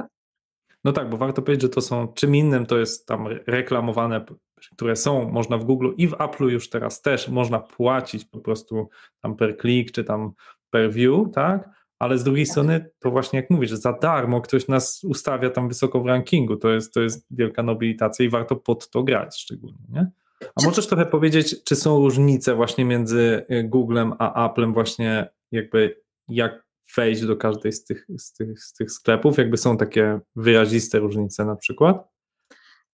[0.84, 4.26] No tak, bo warto powiedzieć, że to są czym innym to jest tam reklamowane,
[4.72, 8.90] które są, można w Google i w Apple'u już teraz też można płacić po prostu
[9.22, 10.32] tam per klik czy tam
[10.70, 11.70] per view, tak?
[12.00, 15.68] Ale z drugiej strony to właśnie jak mówisz, że za darmo ktoś nas ustawia tam
[15.68, 19.86] wysoko w rankingu, to jest, to jest wielka nobilitacja i warto pod to grać szczególnie,
[19.90, 20.12] nie?
[20.64, 26.02] A możesz trochę powiedzieć, czy są różnice właśnie między y, Googlem a Applem właśnie jakby
[26.28, 26.68] jak
[26.98, 29.38] wejść do każdej z tych, z tych, z tych sklepów?
[29.38, 32.08] Jakby są takie wyraziste różnice na przykład?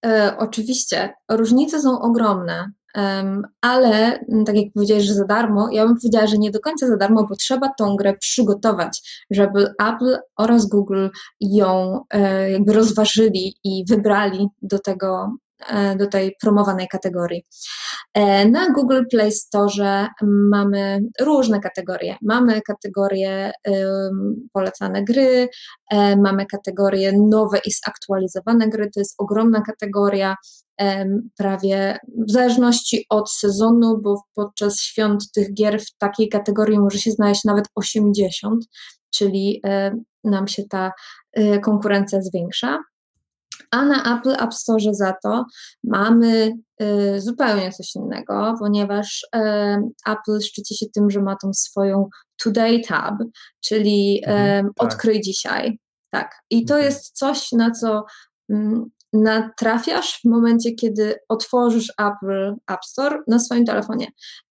[0.06, 2.72] E, oczywiście, różnice są ogromne.
[2.96, 6.88] em, ale tak jak powiedziałeś, że za darmo, ja bym powiedziała, że nie do końca
[6.88, 11.08] za darmo, bo trzeba tą grę przygotować, żeby Apple oraz Google
[11.40, 15.36] ją e, jakby rozważyli i wybrali do tego,
[15.98, 17.46] do tej promowanej kategorii.
[18.14, 20.08] E, Na Google Play Store
[20.52, 22.16] mamy różne kategorie.
[22.22, 23.52] Mamy kategorie
[24.54, 25.50] polecane gry,
[25.92, 28.90] e, mamy kategorie nowe i zaktualizowane gry.
[28.94, 30.36] To jest ogromna kategoria,
[31.38, 31.98] prawie
[32.28, 37.44] w zależności od sezonu, bo podczas świąt tych gier w takiej kategorii może się znaleźć
[37.44, 38.66] nawet 80,
[39.16, 40.92] czyli e, nam się ta
[41.34, 42.80] e, konkurencja zwiększa.
[43.74, 45.46] A na Apple App Store za to
[45.84, 49.40] mamy y, zupełnie coś innego, ponieważ y,
[50.08, 52.10] Apple szczyci się tym, że ma tą swoją
[52.44, 53.16] Today tab,
[53.64, 54.88] czyli Mhm, tak.
[54.88, 55.80] odkryj dzisiaj.
[56.12, 56.36] Tak.
[56.50, 56.86] I to Mhm.
[56.92, 58.06] jest coś, na co
[58.50, 64.08] mm, natrafiasz w momencie, kiedy otworzysz Apple App Store na swoim telefonie.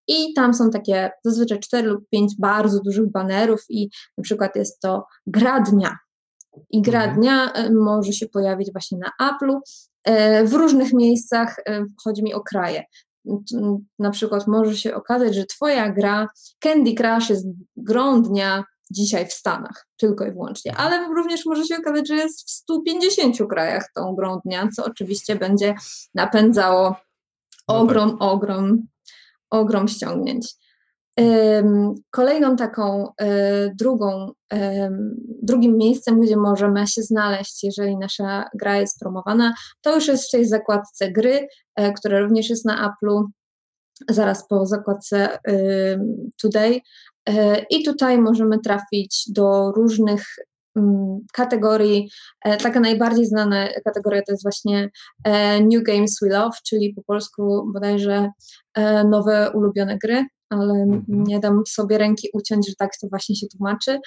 [0.09, 4.81] I tam są takie zazwyczaj 4 lub 5 bardzo dużych banerów, i na przykład jest
[4.81, 5.99] to gra dnia.
[6.71, 7.21] I gra Mhm.
[7.21, 9.59] dnia e, może się pojawić właśnie na Apple'u.
[10.05, 12.85] E, W różnych miejscach e, chodzi mi o kraje.
[13.99, 19.33] Na przykład może się okazać, że Twoja gra Candy Crush jest grą dnia dzisiaj w
[19.33, 24.15] Stanach, tylko i wyłącznie, ale również może się okazać, że jest w 150 krajach tą
[24.15, 25.75] grą dnia, co oczywiście będzie
[26.15, 26.83] napędzało
[27.69, 27.83] No tak.
[27.83, 28.87] ogrom, ogrom,
[29.51, 30.55] ogrom ściągnięć.
[32.11, 34.33] Kolejną taką y, drugą,
[35.43, 40.31] drugim miejscem, gdzie możemy się znaleźć, jeżeli nasza gra jest promowana, to już jest w
[40.31, 43.25] tej zakładce gry, e, która również jest na Apple'u,
[44.09, 45.39] zaraz po zakładce
[46.43, 46.81] Today.
[47.29, 50.25] E, I tutaj możemy trafić do różnych
[50.77, 52.11] mm, kategorii.
[52.45, 54.91] E, Taka najbardziej znana kategoria to jest właśnie
[55.25, 58.31] e, New Games We Love, czyli po polsku bodajże
[58.75, 61.03] e, nowe ulubione gry, ale Mhm.
[61.09, 63.99] nie dam sobie ręki uciąć, że tak to właśnie się tłumaczy.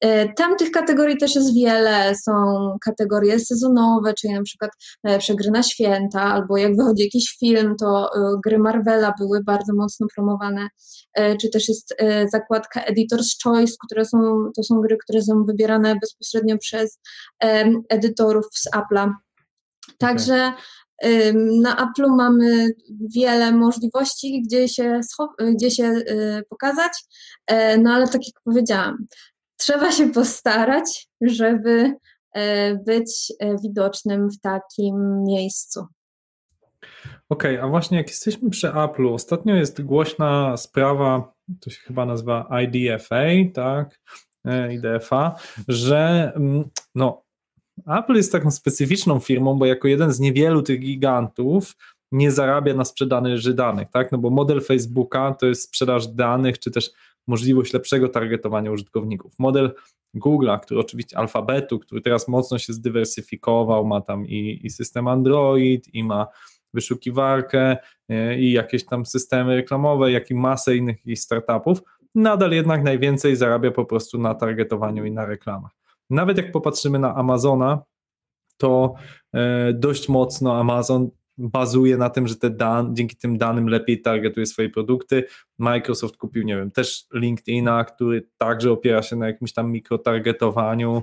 [0.00, 2.14] E, Tam tych kategorii też jest wiele.
[2.14, 2.32] Są
[2.84, 4.70] kategorie sezonowe, czyli na przykład
[5.04, 9.74] najlepsze gry na święta, albo jak wychodzi jakiś film, to e, gry Marvela były bardzo
[9.74, 10.68] mocno promowane,
[11.14, 11.94] E, czy też jest
[12.32, 14.18] zakładka Editor's Choice, które są,
[14.56, 16.98] to są gry, które są wybierane bezpośrednio przez
[17.88, 19.10] edytorów z Apple'a.
[19.98, 20.52] Także
[21.62, 22.68] na Apple'u mamy
[23.14, 25.00] wiele możliwości, gdzie się,
[25.54, 26.92] gdzie się y, pokazać,
[27.46, 29.06] e, no ale tak jak powiedziałam,
[29.56, 31.94] trzeba się postarać, żeby
[32.34, 35.86] e, być e, widocznym w takim miejscu.
[37.28, 42.48] Okej, a właśnie jak jesteśmy przy Apple'u, ostatnio jest głośna sprawa, to się chyba nazywa
[42.62, 44.00] IDFA, tak,
[44.70, 45.34] IDFA,
[45.68, 47.23] że mm, no,
[47.86, 51.76] Apple jest taką specyficzną firmą, bo jako jeden z niewielu tych gigantów
[52.12, 56.70] nie zarabia na sprzedaży danych, tak, no bo model Facebooka to jest sprzedaż danych, czy
[56.70, 56.90] też
[57.26, 59.38] możliwość lepszego targetowania użytkowników.
[59.38, 59.74] Model
[60.14, 65.94] Google'a, który oczywiście alfabetu, który teraz mocno się zdywersyfikował, ma tam i, i system Android,
[65.94, 66.26] i ma
[66.74, 67.76] wyszukiwarkę
[68.08, 71.82] e, i jakieś tam systemy reklamowe, jak i masę innych startupów,
[72.14, 75.83] nadal jednak najwięcej zarabia po prostu na targetowaniu i na reklamach.
[76.10, 77.82] Nawet jak popatrzymy na Amazona,
[78.56, 78.94] to
[79.34, 84.46] e, dość mocno Amazon bazuje na tym, że te dan dzięki tym danym lepiej targetuje
[84.46, 85.24] swoje produkty.
[85.58, 91.02] Microsoft kupił, nie wiem, też LinkedIna, który także opiera się na jakimś tam mikrotargetowaniu.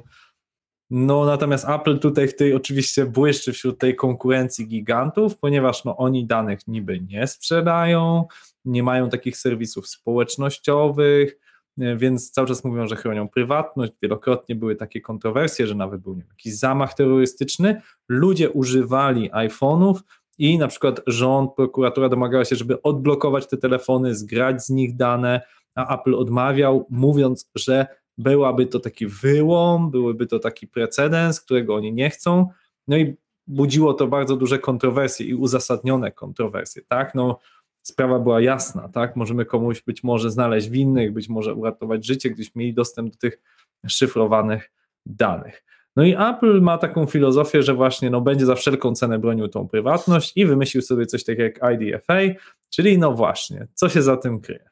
[0.89, 6.25] No natomiast Apple tutaj w tej oczywiście błyszczy wśród tej konkurencji gigantów, ponieważ no oni
[6.25, 8.25] danych niby nie sprzedają,
[8.65, 11.39] nie mają takich serwisów społecznościowych,
[11.77, 13.93] więc cały czas mówią, że chronią prywatność.
[14.01, 17.81] Wielokrotnie były takie kontrowersje, że nawet był nie jakiś zamach terrorystyczny.
[18.09, 19.95] Ludzie używali iPhone'ów
[20.37, 25.41] i na przykład rząd, prokuratura domagała się, żeby odblokować te telefony, zgrać z nich dane,
[25.75, 31.93] a Apple odmawiał, mówiąc, że byłaby to taki wyłom, byłyby to taki precedens, którego oni
[31.93, 32.47] nie chcą.
[32.87, 33.15] No i
[33.47, 37.15] budziło to bardzo duże kontrowersje i uzasadnione kontrowersje, tak?
[37.15, 37.39] No,
[37.83, 39.15] sprawa była jasna, tak?
[39.15, 43.41] Możemy komuś być może znaleźć winnych, być może uratować życie, gdyś mieli dostęp do tych
[43.87, 44.71] szyfrowanych
[45.05, 45.63] danych.
[45.95, 49.67] No i Apple ma taką filozofię, że właśnie no, będzie za wszelką cenę bronił tą
[49.67, 52.39] prywatność i wymyślił sobie coś takiego jak IDFA,
[52.69, 54.69] czyli no właśnie, co się za tym kryje?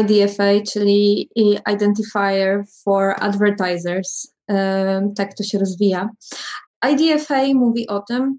[0.00, 1.30] IDFA, czyli
[1.72, 4.34] Identifier for Advertisers,
[5.16, 6.08] tak to się rozwija.
[6.90, 8.38] IDFA mówi o tym,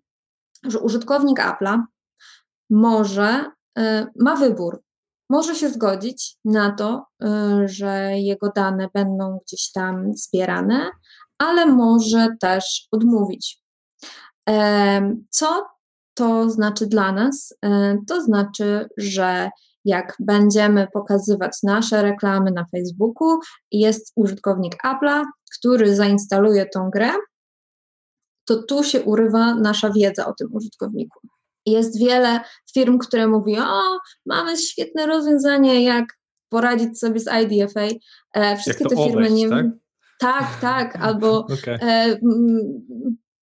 [0.67, 1.82] że użytkownik Apple'a
[2.70, 4.84] może, e, ma wybór.
[5.30, 7.28] Może się zgodzić na to, e,
[7.66, 10.90] że jego dane będą gdzieś tam zbierane,
[11.38, 13.62] ale może też odmówić.
[14.46, 15.66] Em, Co
[16.14, 17.54] to znaczy dla nas?
[17.66, 19.50] E, to znaczy, że
[19.86, 23.40] jak będziemy pokazywać nasze reklamy na Facebooku
[23.72, 25.24] jest użytkownik Apple'a,
[25.58, 27.12] który zainstaluje tą grę,
[28.46, 31.20] to tu się urywa nasza wiedza o tym użytkowniku.
[31.65, 32.39] Jest wiele
[32.74, 33.82] firm, które mówią, o,
[34.26, 36.06] mamy świetne rozwiązanie, jak
[36.50, 37.82] poradzić sobie z IDFA.
[38.34, 39.50] E, wszystkie te firmy obejść, nie.
[39.50, 39.65] Tak,
[40.19, 41.80] tak, tak albo okay.
[41.82, 42.17] e,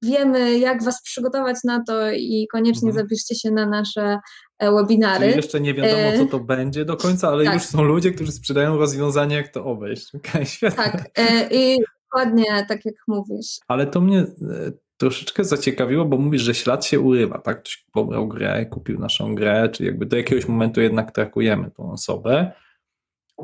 [0.01, 3.05] wiemy, jak Was przygotować na to i koniecznie Mhm.
[3.05, 4.19] zapiszcie się na nasze
[4.59, 5.25] e, webinary.
[5.25, 7.53] Czyli jeszcze nie wiadomo, co to będzie do końca, ale tak.
[7.53, 10.11] już są ludzie, którzy sprzedają rozwiązanie, jak to obejść.
[10.15, 10.83] Okay, świetnie.
[10.83, 13.57] Tak, e, i dokładnie tak jak mówisz.
[13.67, 17.59] Ale to mnie e, troszeczkę zaciekawiło, bo mówisz, że ślad się urywa, tak?
[17.59, 22.51] Ktoś pobrał grę, kupił naszą grę, czy jakby do jakiegoś momentu jednak trakujemy tą osobę,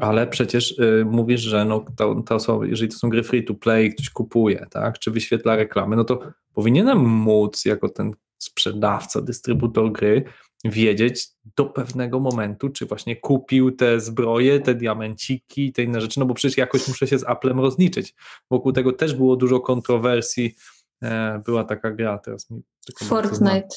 [0.02, 3.54] ale przecież y, mówisz, że no, ta, ta osoba, jeżeli to są gry free to
[3.54, 5.00] play, ktoś kupuje, tak?
[5.00, 6.20] Czy wyświetla reklamy, no to
[6.54, 10.24] powinienem móc jako ten sprzedawca, dystrybutor gry
[10.66, 16.26] wiedzieć do pewnego momentu, czy właśnie kupił te zbroje, te diamenciki, te inne rzeczy, no
[16.26, 18.16] bo przecież jakoś muszę się z Applem rozliczyć.
[18.52, 20.56] Wokół tego też było dużo kontrowersji.
[21.04, 23.68] E, była taka gra, teraz mi tylko Fortnite.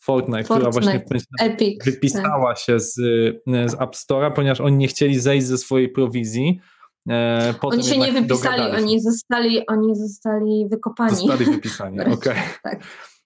[0.00, 1.04] Fortnite, która właśnie
[1.40, 2.58] Epic, wypisała tak.
[2.58, 2.94] się z,
[3.46, 6.60] z App Store'a, ponieważ oni nie chcieli zejść ze swojej prowizji.
[7.10, 11.16] E, oni się nie wypisali, oni zostali, oni zostali wykopani.
[11.16, 12.14] Zostali wypisani, okej.
[12.14, 12.34] Okay.
[12.62, 12.80] tak.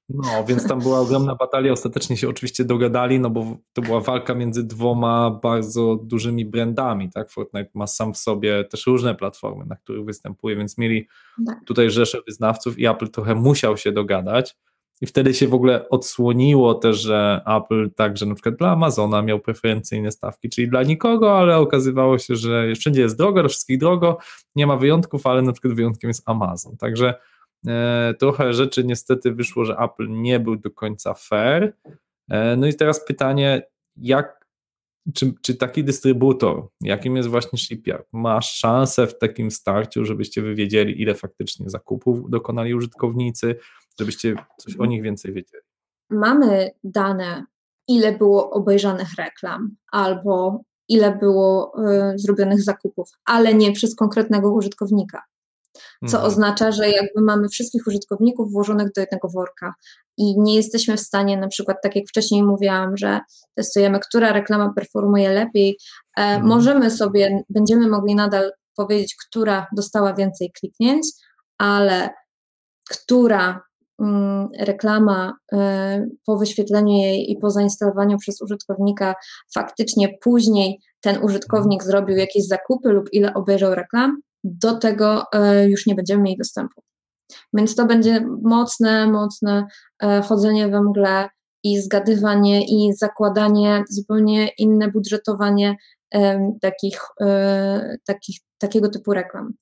[0.08, 1.72] No, więc tam była ogromna batalia.
[1.72, 7.10] Ostatecznie się oczywiście dogadali, no bo to była walka między dwoma bardzo dużymi brandami.
[7.10, 7.30] Tak?
[7.30, 11.08] Fortnite ma sam w sobie też różne platformy, na których występuje, więc mieli
[11.46, 11.64] tak.
[11.66, 14.56] tutaj rzesze wyznawców i Apple trochę musiał się dogadać.
[15.00, 19.40] I wtedy się w ogóle odsłoniło też, że Apple także na przykład dla Amazona miał
[19.40, 24.18] preferencyjne stawki, czyli dla nikogo, ale okazywało się, że wszędzie jest drogo, dla wszystkich drogo,
[24.56, 26.76] nie ma wyjątków, ale na przykład wyjątkiem jest Amazon.
[26.76, 27.14] Także
[28.18, 31.76] trochę rzeczy niestety wyszło, że Apple nie był do końca fair.
[32.30, 33.62] E, no i teraz pytanie,
[33.96, 34.46] jak,
[35.14, 40.54] czy, czy taki dystrybutor, jakim jest właśnie Shipyard, ma szansę w takim starciu, żebyście wy
[40.54, 43.56] wiedzieli, ile faktycznie zakupów dokonali użytkownicy,
[44.00, 45.62] żebyście coś o nich więcej wiedzieli.
[46.10, 47.44] Mamy dane,
[47.88, 51.72] ile było obejrzanych reklam albo ile było
[52.14, 55.22] y, zrobionych zakupów, ale nie przez konkretnego użytkownika.
[56.00, 56.24] Co mhm.
[56.24, 59.74] oznacza, że jakby mamy wszystkich użytkowników włożonych do jednego worka
[60.16, 63.20] i nie jesteśmy w stanie, na przykład, tak jak wcześniej mówiłam, że
[63.54, 65.78] testujemy, która reklama performuje lepiej,
[66.18, 66.46] e, mhm.
[66.46, 71.06] możemy sobie, będziemy mogli nadal powiedzieć, która dostała więcej kliknięć,
[71.58, 72.10] ale
[72.90, 73.62] która
[74.58, 79.14] reklama e, po wyświetleniu jej i po zainstalowaniu przez użytkownika
[79.54, 85.86] faktycznie później ten użytkownik zrobił jakieś zakupy lub ile obejrzał reklam, do tego e, już
[85.86, 86.82] nie będziemy mieli dostępu.
[87.54, 89.66] Więc to będzie mocne, mocne
[90.02, 91.28] e, chodzenie we mgle
[91.64, 95.76] i zgadywanie i zakładanie zupełnie inne budżetowanie
[96.60, 97.00] takich,
[98.06, 99.52] takich, takiego typu reklam.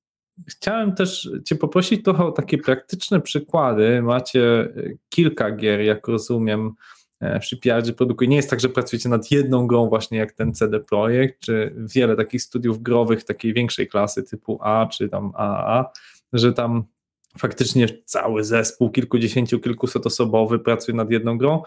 [0.48, 4.02] Chciałem też Cię poprosić trochę o takie praktyczne przykłady.
[4.02, 4.70] Macie e,
[5.08, 6.70] kilka gier, jak rozumiem,
[7.20, 8.28] w Shipyardzie produkuje.
[8.28, 12.16] Nie jest tak, że pracujecie nad jedną grą, właśnie jak ten CD Projekt, czy wiele
[12.16, 15.92] takich studiów growych takiej większej klasy typu A, czy tam AAA,
[16.32, 16.84] że tam
[17.38, 21.62] faktycznie cały zespół kilkudziesięciu, kilkuset osobowy pracuje nad jedną grą.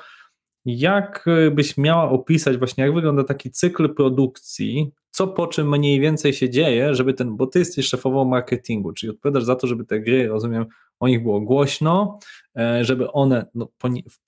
[0.65, 6.33] Jak byś miała opisać właśnie, jak wygląda taki cykl produkcji, co po czym mniej więcej
[6.33, 9.99] się dzieje, żeby ten, bo ty jesteś szefową marketingu, czyli odpowiadasz za to, żeby te
[9.99, 10.65] gry, rozumiem,
[11.03, 12.19] o nich było głośno,
[12.81, 13.67] żeby one no,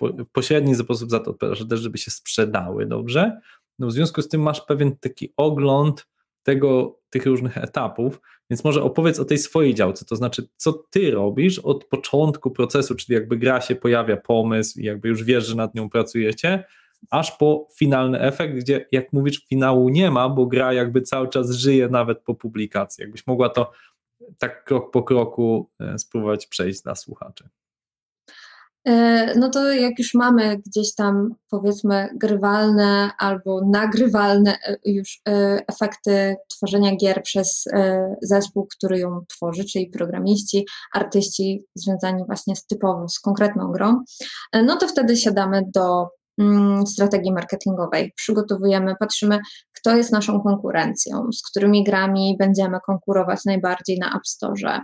[0.02, 3.40] w pośredni sposób za to też żeby się sprzedały dobrze.
[3.80, 6.08] No, w związku z tym masz pewien taki ogląd
[6.44, 11.12] tego, tych różnych etapów, więc może opowiedz o tej swojej działce, to znaczy, co ty
[11.12, 15.56] robisz od początku procesu, czyli jakby gra się pojawia, pomysł i jakby już wiesz, że
[15.56, 16.64] nad nią pracujecie,
[17.10, 21.52] aż po finalny efekt, gdzie jak mówisz, finału nie ma, bo gra jakby cały czas
[21.52, 23.02] żyje nawet po publikacji.
[23.02, 23.72] Jakbyś mogła to
[24.40, 27.50] tak krok po kroku spróbować przejść dla słuchaczy.
[29.36, 35.22] No to jak już mamy gdzieś tam powiedzmy grywalne albo nagrywalne już
[35.68, 37.66] efekty tworzenia gier przez
[38.22, 44.04] zespół, który ją tworzy, czyli programiści, artyści związani właśnie z typowo z konkretną grą,
[44.54, 46.08] no to wtedy siadamy do
[46.88, 48.14] strategii marketingowej.
[48.16, 49.40] Przygotowujemy, patrzymy,
[49.86, 54.82] kto jest naszą konkurencją, z którymi grami będziemy konkurować najbardziej na App Store,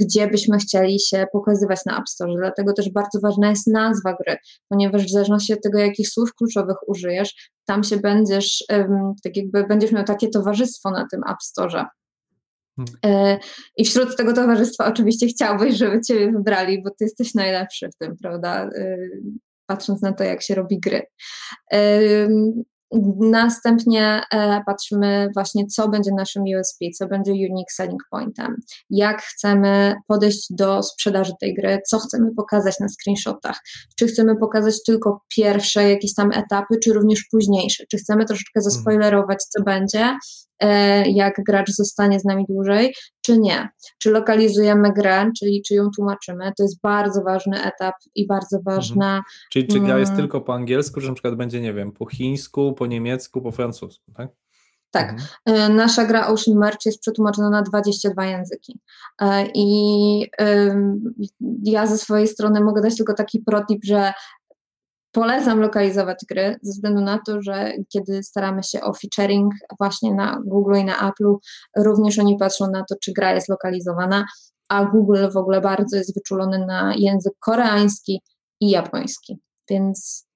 [0.00, 2.34] gdzie byśmy chcieli się pokazywać na App Store.
[2.36, 4.36] Dlatego też bardzo ważna jest nazwa gry,
[4.68, 8.64] ponieważ w zależności od tego, jakich słów kluczowych użyjesz, tam się będziesz,
[9.24, 11.84] tak jakby będziesz miał takie towarzystwo na tym App Store.
[12.76, 13.38] Hmm.
[13.76, 18.16] I wśród tego towarzystwa oczywiście chciałbyś, żeby Ciebie wybrali, bo Ty jesteś najlepszy w tym,
[18.22, 18.70] prawda?
[19.66, 21.02] patrząc na to, jak się robi gry.
[23.20, 28.56] Następnie e, patrzymy właśnie, co będzie naszym USP, co będzie unique selling pointem,
[28.90, 33.60] jak chcemy podejść do sprzedaży tej gry, co chcemy pokazać na screenshotach,
[33.98, 38.70] czy chcemy pokazać tylko pierwsze jakieś tam etapy, czy również późniejsze, czy chcemy troszeczkę Mhm.
[38.70, 40.16] zaspoilerować, co będzie,
[41.06, 43.68] jak gracz zostanie z nami dłużej, czy nie.
[43.98, 49.22] Czy lokalizujemy grę, czyli czy ją tłumaczymy, to jest bardzo ważny etap i bardzo ważna
[49.50, 50.22] Czyli czy gra jest Mm.
[50.22, 54.12] tylko po angielsku, czy na przykład będzie, nie wiem, po chińsku, po niemiecku, po francusku,
[54.16, 54.28] tak?
[54.90, 55.28] Tak, Mhm.
[55.46, 58.80] E, Nasza gra Ocean March jest przetłumaczona na 22 języki.
[59.22, 60.30] E, I
[61.64, 64.12] ja ze swojej strony mogę dać tylko taki protip, że
[65.12, 70.40] polecam lokalizować gry, ze względu na to, że kiedy staramy się o featuring właśnie na
[70.46, 71.34] Google i na Apple,
[71.76, 74.24] również oni patrzą na to, czy gra jest lokalizowana,
[74.68, 78.20] a Google w ogóle bardzo jest wyczulony na język koreański
[78.60, 79.38] i japoński.
[79.70, 80.26] Więc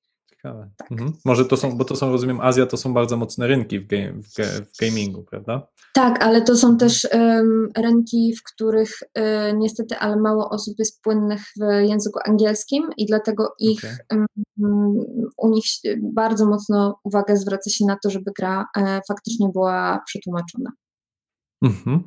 [0.46, 0.70] Ciekawe.
[0.76, 0.92] Tak.
[0.92, 1.12] Mhm.
[1.24, 4.12] Może to są, bo to są, rozumiem, Azja to są bardzo mocne rynki w, game,
[4.12, 4.34] w,
[4.74, 5.66] w gamingu, prawda?
[5.94, 11.02] Tak, ale to są też um, rynki, w których e, niestety, ale mało osób jest
[11.02, 14.26] płynnych w języku angielskim i dlatego ich, em,
[15.36, 15.64] u nich
[16.02, 20.70] bardzo mocno uwagę zwraca się na to, żeby gra e, faktycznie była przetłumaczona.
[21.62, 22.02] Mhm.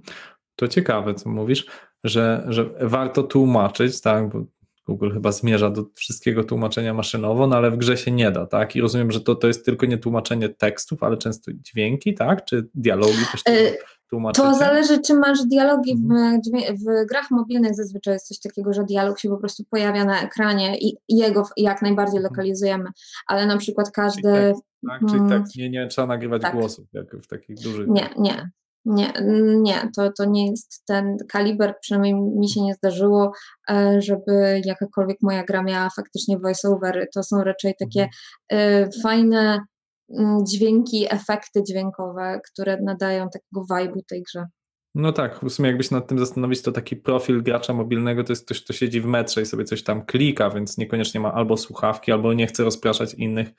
[0.55, 1.65] To ciekawe, co mówisz,
[2.03, 4.45] że, że warto tłumaczyć, tak, bo
[4.89, 8.75] Google chyba zmierza do wszystkiego tłumaczenia maszynowo, no ale w grze się nie da, tak?
[8.75, 12.45] I rozumiem, że to, to jest tylko nie tłumaczenie tekstów, ale często dźwięki, tak?
[12.45, 13.71] Czy dialogi też E,
[14.09, 14.47] tłumaczycie?
[14.47, 16.41] To zależy, czy masz dialogi w, Mhm.
[16.77, 20.77] w grach mobilnych zazwyczaj jest coś takiego, że dialog się po prostu pojawia na ekranie
[20.77, 22.31] i jego jak najbardziej Mhm.
[22.33, 22.89] lokalizujemy,
[23.27, 24.53] ale na przykład każdy
[24.87, 26.53] Tak, czyli mm, tak, nie, nie trzeba nagrywać tak.
[26.55, 27.87] głosów, jak w takich dużych...
[27.87, 28.49] Nie, nie.
[28.85, 29.13] Nie,
[29.61, 33.31] nie, to, to nie jest ten kaliber, przynajmniej mi się nie zdarzyło,
[33.69, 37.07] e, żeby jakakolwiek moja gra miała faktycznie voiceovery.
[37.13, 38.09] To są raczej takie
[38.51, 39.59] e, fajne
[40.19, 44.45] mm, dźwięki, efekty dźwiękowe, które nadają takiego vibe'u tej grze.
[44.95, 48.31] No tak, w sumie jakby się nad tym zastanowić, to taki profil gracza mobilnego to
[48.31, 51.57] jest ktoś, kto siedzi w metrze i sobie coś tam klika, więc niekoniecznie ma albo
[51.57, 53.49] słuchawki, albo nie chce rozpraszać innych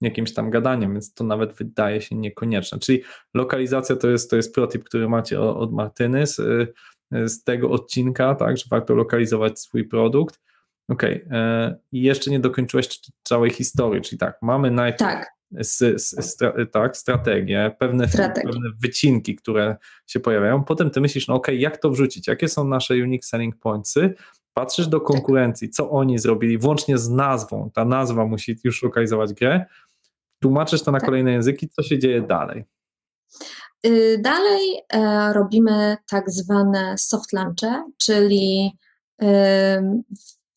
[0.00, 2.78] jakimś tam gadaniem, więc to nawet wydaje się niekonieczne.
[2.78, 3.02] Czyli
[3.34, 8.34] lokalizacja to jest, to jest protip, który macie od Martyny z, y, z tego odcinka,
[8.34, 10.40] tak, że warto lokalizować swój produkt.
[10.88, 16.96] Okej, e, i jeszcze nie dokończyłeś całej historii, czyli tak, mamy najpierw Tak, stra, tak,
[16.96, 19.76] strategie, pewne, pewne wycinki, które
[20.06, 20.64] się pojawiają.
[20.64, 22.26] Potem ty myślisz, no okej, jak to wrzucić?
[22.28, 24.14] Jakie są nasze unique selling pointsy?
[24.54, 27.70] Patrzysz do konkurencji, co oni zrobili, włącznie z nazwą.
[27.74, 29.64] Ta nazwa musi już lokalizować grę.
[30.42, 31.06] Tłumaczysz to na Tak.
[31.06, 32.64] kolejne języki, co się dzieje dalej?
[33.86, 38.78] Y, Dalej e, robimy tak zwane soft launche, czyli
[39.22, 40.02] ym,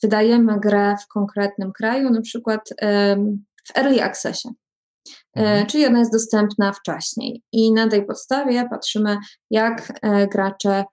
[0.04, 4.50] wydajemy grę w konkretnym kraju, na przykład ym, w early accessie.
[5.38, 5.66] E, Mhm.
[5.68, 7.44] czyli ona jest dostępna wcześniej.
[7.52, 9.18] I na tej podstawie patrzymy,
[9.50, 10.84] jak e, gracze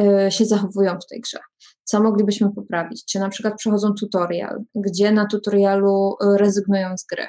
[0.00, 1.38] e, się zachowują w tej grze.
[1.84, 3.04] Co moglibyśmy poprawić?
[3.04, 7.26] Czy na przykład przechodzą tutorial, gdzie na tutorialu e, rezygnują z gry,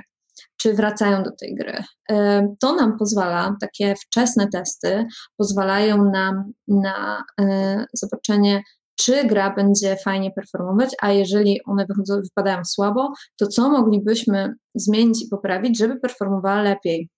[0.58, 1.84] czy wracają do tej gry.
[2.12, 5.06] E, To nam pozwala, takie wczesne testy
[5.38, 8.64] pozwalają nam na e, zobaczenie,
[9.00, 15.24] czy gra będzie fajnie performować, a jeżeli one wychodzą, wypadają słabo, to co moglibyśmy zmienić
[15.26, 17.10] i poprawić, żeby performowała lepiej.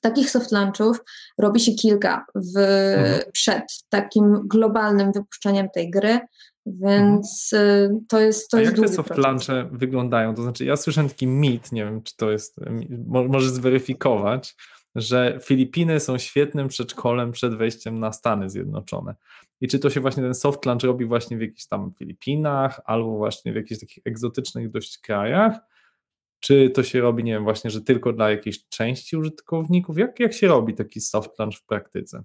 [0.00, 0.98] Takich soft launchów
[1.38, 3.20] robi się kilka w, Mhm.
[3.32, 6.20] przed takim globalnym wypuszczeniem tej gry,
[6.66, 10.34] więc y, to jest to A jest jak te soft launche wyglądają?
[10.34, 12.56] To znaczy, ja słyszałem taki mit, nie wiem, czy to jest,
[13.06, 14.54] mo- możesz zweryfikować,
[14.94, 19.14] że Filipiny są świetnym przedszkolem przed wejściem na Stany Zjednoczone.
[19.60, 23.16] I czy to się właśnie ten soft launch robi właśnie w jakichś tam Filipinach, albo
[23.16, 25.58] właśnie w jakichś takich egzotycznych dość krajach?
[26.40, 29.98] Czy to się robi, nie wiem, właśnie, że tylko dla jakiejś części użytkowników?
[29.98, 32.24] Jak, jak się robi taki soft launch w praktyce?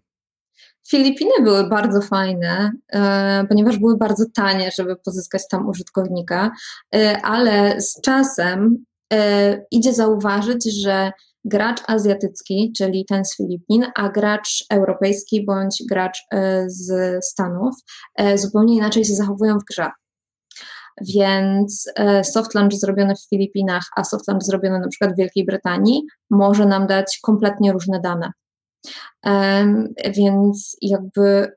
[0.88, 6.52] Filipiny były bardzo fajne, e, ponieważ były bardzo tanie, żeby pozyskać tam użytkownika,
[6.96, 11.12] e, ale z czasem e, idzie zauważyć, że
[11.48, 16.90] gracz azjatycki, czyli ten z Filipin, a gracz europejski bądź gracz e, z
[17.26, 17.76] Stanów
[18.16, 19.90] e, zupełnie inaczej się zachowują w grze.
[21.16, 25.46] Więc e, soft launch zrobiony w Filipinach, a soft launch zrobiony na przykład w Wielkiej
[25.46, 28.32] Brytanii może nam dać kompletnie różne dane.
[30.16, 31.52] Więc jakby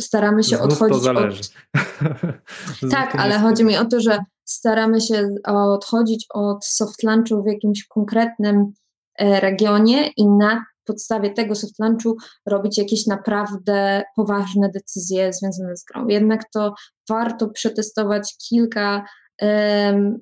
[0.00, 1.42] staramy się Znów to odchodzić zależy.
[2.82, 2.90] od.
[2.90, 7.86] Tak, ale chodzi mi o to, że staramy się odchodzić od soft launchu w jakimś
[7.86, 8.72] konkretnym
[9.20, 16.06] regionie i na podstawie tego soft launchu robić jakieś naprawdę poważne decyzje związane z grą.
[16.08, 16.74] Jednak to
[17.08, 19.04] warto przetestować kilka
[19.38, 20.18] em,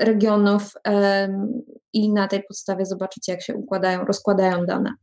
[0.00, 1.62] regionów em,
[1.92, 4.94] i na tej podstawie zobaczycie, jak się układają, rozkładają dane.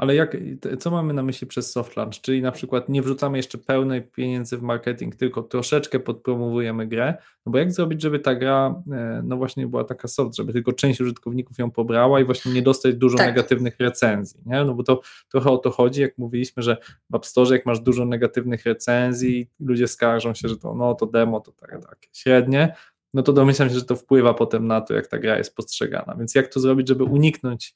[0.00, 0.36] Ale jak,
[0.78, 2.20] co mamy na myśli przez soft launch?
[2.20, 7.14] Czyli na przykład nie wrzucamy jeszcze pełnej pieniędzy w marketing, tylko troszeczkę podpromowujemy grę.
[7.46, 10.72] No bo jak zrobić, żeby ta gra, e, no właśnie była taka soft, żeby tylko
[10.72, 13.26] część użytkowników ją pobrała i właśnie nie dostać dużo Tak.
[13.26, 14.64] negatywnych recenzji, nie?
[14.64, 16.76] No bo to trochę o to chodzi, jak mówiliśmy, że
[17.10, 21.06] w App Store, jak masz dużo negatywnych recenzji, ludzie skarżą się, że to, no to
[21.06, 22.74] demo to takie, takie średnie,
[23.14, 26.14] no to domyślam się, że to wpływa potem na to, jak ta gra jest postrzegana.
[26.18, 27.74] Więc jak to zrobić, żeby uniknąć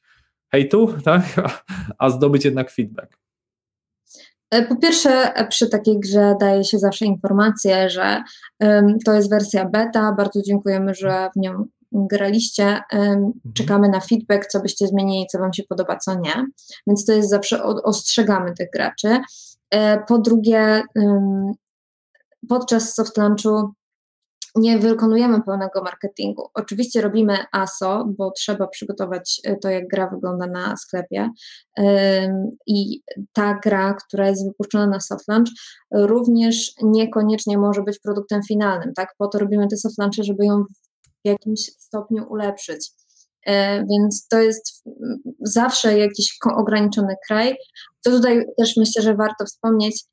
[0.54, 1.22] hejtu, tak?
[1.98, 3.18] a, zdobyć jednak feedback.
[4.50, 8.22] E, Po pierwsze, e, przy takiej grze daje się zawsze informację, że
[8.60, 10.12] em, to jest wersja beta.
[10.12, 12.80] Bardzo dziękujemy, że w nią graliście.
[12.92, 16.46] Em, Czekamy na feedback, co byście zmienili, co Wam się podoba, co nie.
[16.86, 19.20] Więc to jest zawsze ostrzegamy tych graczy.
[19.70, 21.52] E, Po drugie, em,
[22.48, 23.72] podczas soft launchu
[24.54, 26.48] nie wykonujemy pełnego marketingu.
[26.54, 31.30] Oczywiście robimy ASO, bo trzeba przygotować e, to, jak gra wygląda na sklepie.
[32.66, 33.02] I
[33.32, 35.48] ta gra, która jest wypuszczona na soft launch,
[35.92, 38.94] również niekoniecznie może być produktem finalnym.
[38.94, 39.14] Tak?
[39.18, 40.64] Po to robimy te soft launchy, żeby ją
[41.24, 42.90] w jakimś stopniu ulepszyć.
[43.46, 47.56] E, Więc to jest mm, zawsze jakiś ograniczony kraj.
[48.04, 50.04] To tutaj też myślę, że warto wspomnieć,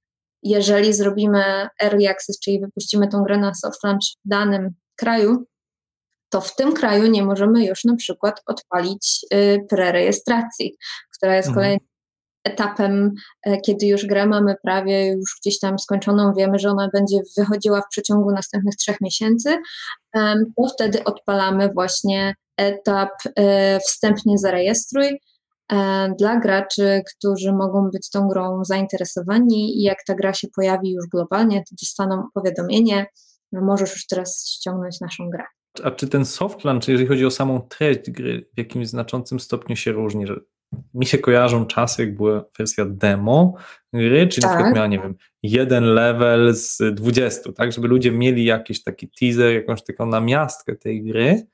[0.43, 5.45] jeżeli zrobimy early access, czyli wypuścimy tą grę na soft launch w danym kraju,
[6.29, 10.75] to w tym kraju nie możemy już na przykład odpalić y, prerejestracji,
[11.17, 11.55] która jest Mhm.
[11.55, 11.91] kolejnym
[12.43, 13.11] etapem,
[13.45, 17.81] e, kiedy już grę mamy prawie już gdzieś tam skończoną, wiemy, że ona będzie wychodziła
[17.81, 19.57] w przeciągu następnych trzech miesięcy,
[20.57, 25.19] to wtedy odpalamy właśnie etap e, wstępnie zarejestruj
[26.17, 31.07] dla graczy, którzy mogą być tą grą zainteresowani i jak ta gra się pojawi już
[31.07, 33.05] globalnie, to dostaną powiadomienie,
[33.51, 35.43] no możesz już teraz ściągnąć naszą grę.
[35.83, 39.75] A czy ten soft launch, jeżeli chodzi o samą treść gry, w jakimś znaczącym stopniu
[39.75, 40.27] się różni?
[40.27, 40.39] Że
[40.93, 43.53] mi się kojarzą czasy, jak była wersja demo
[43.93, 44.57] gry, czyli na Tak.
[44.57, 49.53] przykład miała, nie wiem, jeden level z 20, tak, żeby ludzie mieli jakiś taki teaser,
[49.53, 51.47] jakąś taką namiastkę tej gry,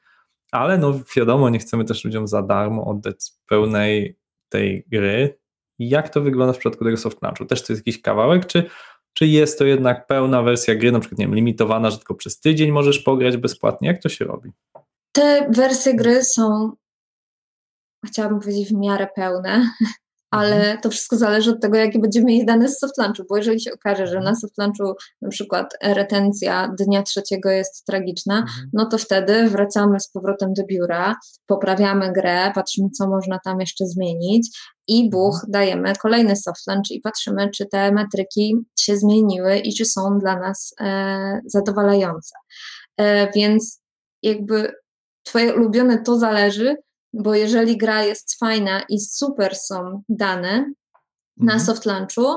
[0.52, 4.18] ale no wiadomo, nie chcemy też ludziom za darmo oddać pełnej
[4.50, 5.40] tej gry.
[5.80, 7.46] Jak to wygląda w przypadku tego soft launchu?
[7.46, 8.70] Też to jest jakiś kawałek, czy,
[9.14, 12.40] czy jest to jednak pełna wersja gry, na przykład, nie wiem, limitowana, że tylko przez
[12.40, 13.88] tydzień możesz pograć bezpłatnie?
[13.88, 14.52] Jak to się robi?
[15.12, 16.72] Te wersje gry są,
[18.06, 19.70] chciałabym powiedzieć, w miarę pełne,
[20.32, 23.60] ale to wszystko zależy od tego, jakie będziemy mieli dane z soft launchu, bo jeżeli
[23.60, 28.98] się okaże, że na soft launchu na przykład retencja dnia trzeciego jest tragiczna, no to
[28.98, 31.16] wtedy wracamy z powrotem do biura,
[31.48, 37.02] poprawiamy grę, patrzymy, co można tam jeszcze zmienić i buch, dajemy kolejny soft launch i
[37.02, 42.36] patrzymy, czy te metryki się zmieniły i czy są dla nas e, zadowalające.
[42.98, 43.82] E, więc
[44.24, 44.72] jakby
[45.24, 46.76] twoje ulubione to zależy,
[47.14, 50.72] bo jeżeli gra jest fajna i super są dane
[51.38, 51.60] na Mhm.
[51.60, 52.36] soft launchu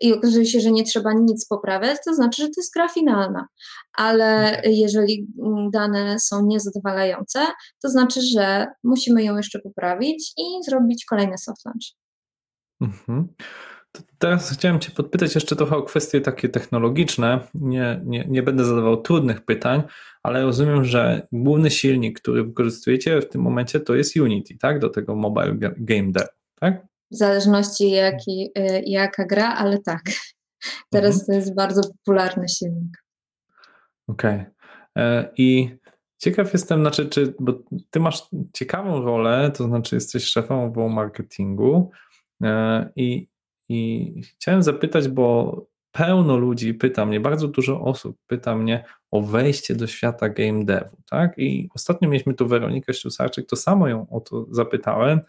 [0.00, 3.46] i okazuje się, że nie trzeba nic poprawiać, to znaczy, że to jest gra finalna.
[3.92, 4.78] Ale Okej.
[4.78, 7.46] jeżeli mm, dane są niezadowalające,
[7.82, 11.86] to znaczy, że musimy ją jeszcze poprawić i zrobić kolejny soft launch.
[12.80, 13.34] Mhm.
[14.18, 17.40] Teraz chciałem Cię podpytać jeszcze trochę o kwestie takie technologiczne.
[17.54, 19.82] Nie, nie, nie będę zadawał trudnych pytań,
[20.22, 24.78] ale rozumiem, że główny silnik, który wykorzystujecie w tym momencie, to jest Unity, tak?
[24.78, 26.26] Do tego mobile ga- game dev,
[26.60, 26.86] tak?
[27.10, 30.02] W zależności jaki, y, jaka gra, ale tak.
[30.90, 31.26] Teraz Mhm.
[31.26, 33.04] to jest bardzo popularny silnik.
[34.08, 34.44] Okej.
[34.98, 35.76] E, I
[36.18, 37.52] ciekaw jestem, znaczy, czy, bo
[37.90, 38.22] ty masz
[38.52, 41.90] ciekawą rolę, to znaczy jesteś szefą w marketingu
[42.42, 43.28] e, i,
[43.68, 45.56] i chciałem zapytać, bo
[45.92, 50.96] pełno ludzi pyta mnie, bardzo dużo osób pyta mnie o wejście do świata game devu,
[51.10, 51.38] tak?
[51.38, 55.20] I ostatnio mieliśmy tu Weronikę Ślusarczyk, to samo ją o to zapytałem.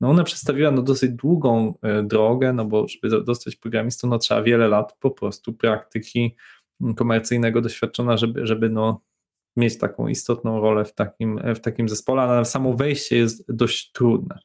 [0.00, 4.18] No ona przedstawiła no dosyć długą e, drogę, no bo żeby do- dostać programistą, no
[4.18, 6.36] trzeba wiele lat po prostu praktyki
[6.96, 9.00] komercyjnego doświadczona, żeby, żeby no,
[9.56, 14.38] mieć taką istotną rolę w takim, w takim zespole, ale samo wejście jest dość trudne.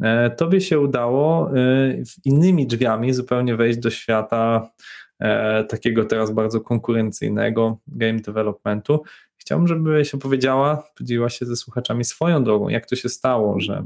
[0.00, 1.94] E, Tobie się udało e,
[2.24, 4.70] innymi drzwiami zupełnie wejść do świata
[5.18, 9.02] e, takiego teraz bardzo konkurencyjnego game developmentu.
[9.36, 13.84] Chciałbym, żebyś opowiedziała, podzieliła się ze słuchaczami swoją drogą, jak to się stało, że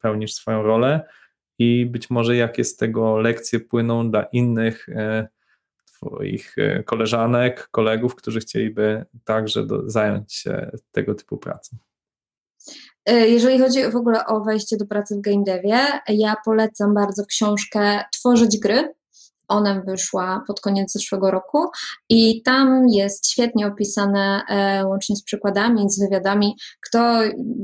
[0.00, 1.08] pełnisz swoją rolę
[1.58, 4.86] i być może jakie z tego lekcje płyną dla innych
[5.86, 11.76] Twoich koleżanek, kolegów, którzy chcieliby także do, zająć się tego typu pracą.
[13.06, 17.26] E, Jeżeli chodzi w ogóle o wejście do pracy w game devie, ja polecam bardzo
[17.26, 18.94] książkę Tworzyć gry
[19.48, 21.66] ona wyszła pod koniec zeszłego roku
[22.08, 26.56] i tam jest świetnie opisane, e, łącznie z przykładami, z wywiadami,
[26.86, 27.20] kto,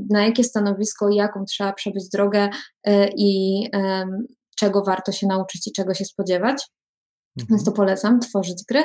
[0.09, 2.49] na jakie stanowisko jaką trzeba przebyć drogę
[2.83, 3.63] e, i
[4.55, 6.67] czego warto się nauczyć i czego się spodziewać.
[7.35, 8.83] Więc to polecam, tworzyć gry.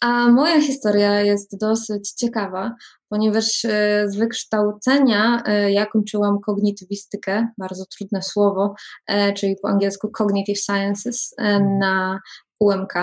[0.00, 2.74] A moja historia jest dosyć ciekawa,
[3.08, 8.74] ponieważ e, z wykształcenia e, ja kończyłam kognitywistykę, bardzo trudne słowo,
[9.06, 11.34] e, czyli po angielsku Cognitive Sciences
[11.78, 12.20] na
[12.60, 12.94] UMK.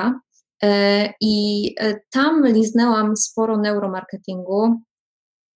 [1.22, 1.76] I
[2.10, 4.82] tam liznęłam sporo neuromarketingu,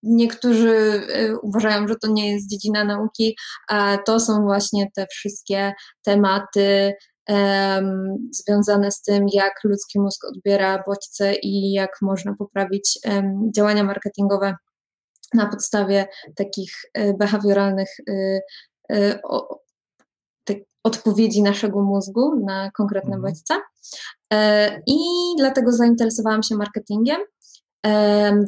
[0.02, 1.02] Niektórzy
[1.42, 3.36] uważają, że to nie jest dziedzina nauki,
[3.68, 5.72] a to są właśnie te wszystkie
[6.02, 6.92] tematy
[7.28, 13.84] um, związane z tym, jak ludzki mózg odbiera bodźce i jak można poprawić um, działania
[13.84, 14.54] marketingowe
[15.34, 16.06] na podstawie
[16.36, 18.40] takich e, behawioralnych y,
[18.92, 19.60] y, o,
[20.84, 23.22] odpowiedzi naszego mózgu na konkretne mhm.
[23.22, 23.54] bodźce.
[24.32, 24.98] E, I
[25.38, 27.20] dlatego zainteresowałam się marketingiem.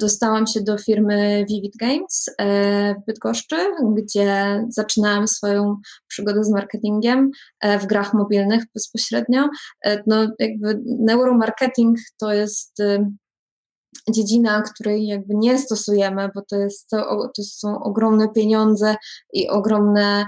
[0.00, 3.56] Dostałam się do firmy Vivid Games e, w Bydgoszczy,
[3.94, 5.76] gdzie zaczynałam swoją
[6.08, 9.48] przygodę z marketingiem e, w grach mobilnych bezpośrednio.
[9.84, 12.82] E, no, jakby neuromarketing to jest
[14.10, 18.96] dziedzina, której jakby nie stosujemy, bo to, jest, to, są ogromne pieniądze
[19.32, 20.26] i ogromne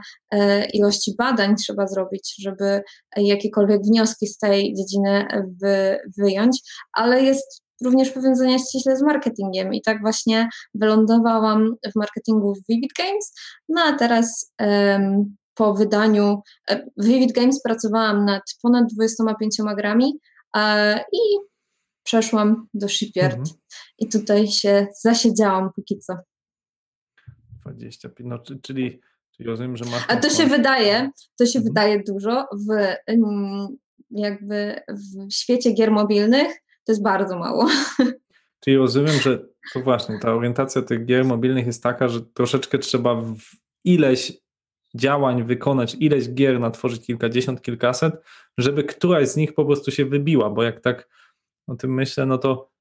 [0.73, 2.83] ilości badań trzeba zrobić, żeby
[3.17, 5.27] jakiekolwiek wnioski z tej dziedziny
[5.63, 6.61] wy, wyjąć,
[6.93, 12.91] ale jest również powiązania ściśle z marketingiem i tak właśnie wylądowałam w marketingu w Vivid
[12.99, 13.35] Games,
[13.69, 20.19] no a teraz um, po wydaniu e, w Vivid Games pracowałam nad ponad 25 grami
[20.57, 21.39] e, i
[22.03, 23.57] przeszłam do Shipyard mhm.
[23.99, 26.15] i tutaj się zasiedziałam póki co.
[27.65, 29.01] 25, no, czyli,
[29.37, 30.05] czyli rozumiem, że masz...
[30.09, 31.65] A to się wydaje, to się mhm.
[31.65, 32.95] wydaje dużo w
[34.11, 37.69] jakby w świecie gier mobilnych to jest bardzo mało.
[38.65, 39.39] Czyli rozumiem, że
[39.73, 43.39] to właśnie ta orientacja tych gier mobilnych jest taka, że troszeczkę trzeba w
[43.85, 44.33] ileś
[44.95, 48.15] działań wykonać, ileś gier natworzyć kilkadziesiąt, kilkaset,
[48.59, 51.09] żeby któraś z nich po prostu się wybiła, bo jak tak
[51.67, 52.73] o tym myślę, no to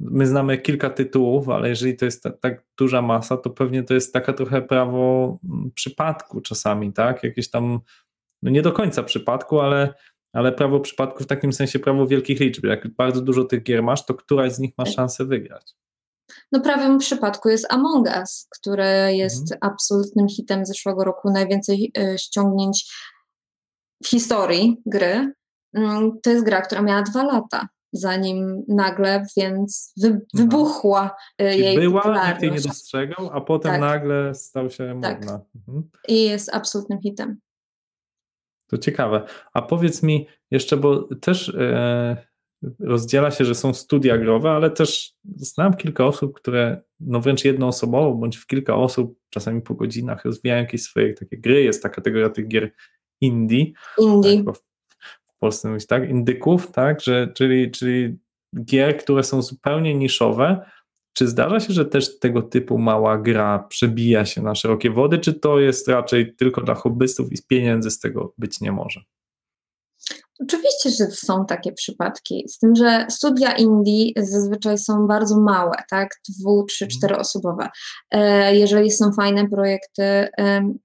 [0.00, 3.94] my znamy kilka tytułów, ale jeżeli to jest ta, tak duża masa, to pewnie to
[3.94, 7.24] jest taka trochę prawo mm, przypadku czasami, tak?
[7.24, 7.80] Jakieś tam,
[8.42, 9.94] no nie do końca przypadku, ale
[10.36, 12.64] ale prawo przypadku w takim sensie prawo wielkich liczb.
[12.64, 14.94] Jak bardzo dużo tych gier masz, to któraś z nich ma tak.
[14.94, 15.74] szansę wygrać.
[16.52, 19.72] No prawym przypadku jest Among Us, które jest mhm.
[19.72, 22.92] absolutnym hitem zeszłego roku, najwięcej y, ściągnięć
[24.04, 25.32] w historii gry.
[25.74, 31.46] Mm, to jest gra, która miała dwa lata, zanim nagle więc wy, wybuchła no.
[31.46, 32.30] jej była, popularność.
[32.30, 33.80] nikt jej nie dostrzegał, a potem tak.
[33.80, 35.20] nagle stał się tak.
[35.20, 35.40] modna.
[35.54, 35.90] Mhm.
[36.08, 37.40] I jest absolutnym hitem.
[38.66, 39.22] To ciekawe.
[39.52, 42.26] A powiedz mi jeszcze, bo też e,
[42.80, 48.14] rozdziela się, że są studia growe, ale też znam kilka osób, które no wręcz jednoosobowo,
[48.14, 51.62] bądź w kilka osób, czasami po godzinach rozwijają jakieś swoje takie gry.
[51.62, 52.72] Jest ta kategoria tych gier
[53.20, 53.72] indie.
[53.98, 54.44] Indie.
[54.44, 54.56] Tak,
[55.24, 58.18] w Polsce mówić tak, indyków, tak, że, czyli, czyli
[58.64, 60.70] gier, które są zupełnie niszowe,
[61.16, 65.34] czy zdarza się, że też tego typu mała gra przebija się na szerokie wody, czy
[65.34, 69.00] to jest raczej tylko dla hobbystów i z pieniędzy z tego być nie może?
[70.42, 76.08] Oczywiście, że są takie przypadki, z tym, że studia indie zazwyczaj są bardzo małe, tak,
[76.28, 76.98] dwu, trzy, mhm.
[76.98, 77.68] czteroosobowe.
[78.10, 80.28] E, jeżeli są fajne projekty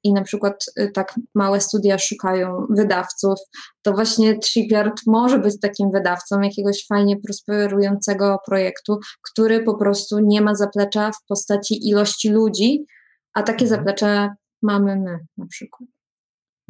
[0.03, 3.39] i na przykład e, tak małe studia szukają wydawców,
[3.81, 8.99] to właśnie Tripyard może być takim wydawcą jakiegoś fajnie prosperującego projektu,
[9.31, 12.85] który po prostu nie ma zaplecza w postaci ilości ludzi,
[13.33, 13.79] a takie mhm.
[13.79, 14.29] zaplecze
[14.61, 15.89] mamy my na przykład.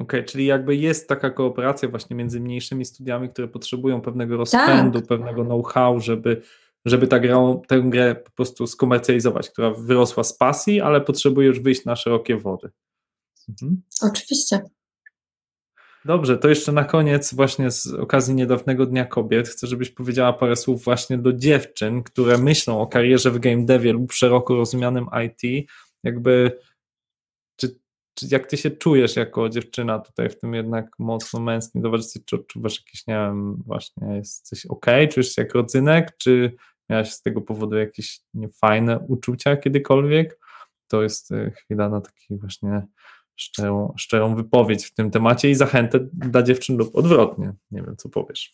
[0.01, 4.99] Okej, okay, czyli jakby jest taka kooperacja właśnie między mniejszymi studiami, które potrzebują pewnego rozpędu,
[4.99, 5.07] tak.
[5.07, 6.41] pewnego know-how, żeby,
[6.85, 11.59] żeby ta grę, tę grę po prostu skomercjalizować, która wyrosła z pasji, ale potrzebuje już
[11.59, 12.69] wyjść na szerokie wody.
[13.49, 13.81] Mhm.
[14.01, 14.61] Oczywiście.
[16.05, 20.55] Dobrze, to jeszcze na koniec, właśnie z okazji niedawnego Dnia Kobiet, chcę, żebyś powiedziała parę
[20.55, 25.67] słów właśnie do dziewczyn, które myślą o karierze w game devie lub szeroko rozumianym IT,
[26.03, 26.59] jakby
[28.29, 32.19] jak ty się czujesz jako dziewczyna tutaj w tym jednak mocno męskim towarzystwie?
[32.25, 34.85] Czy odczuwasz jakieś, nie wiem, właśnie jest coś ok?
[35.11, 36.17] Czujesz się jak rodzynek?
[36.17, 36.55] Czy
[36.89, 40.39] miałaś z tego powodu jakieś niefajne uczucia kiedykolwiek?
[40.87, 42.87] To jest e, chwila na taki właśnie
[43.35, 47.53] szczerą, szczerą wypowiedź w tym temacie i zachętę dla dziewczyn lub odwrotnie.
[47.71, 48.53] Nie wiem, co powiesz.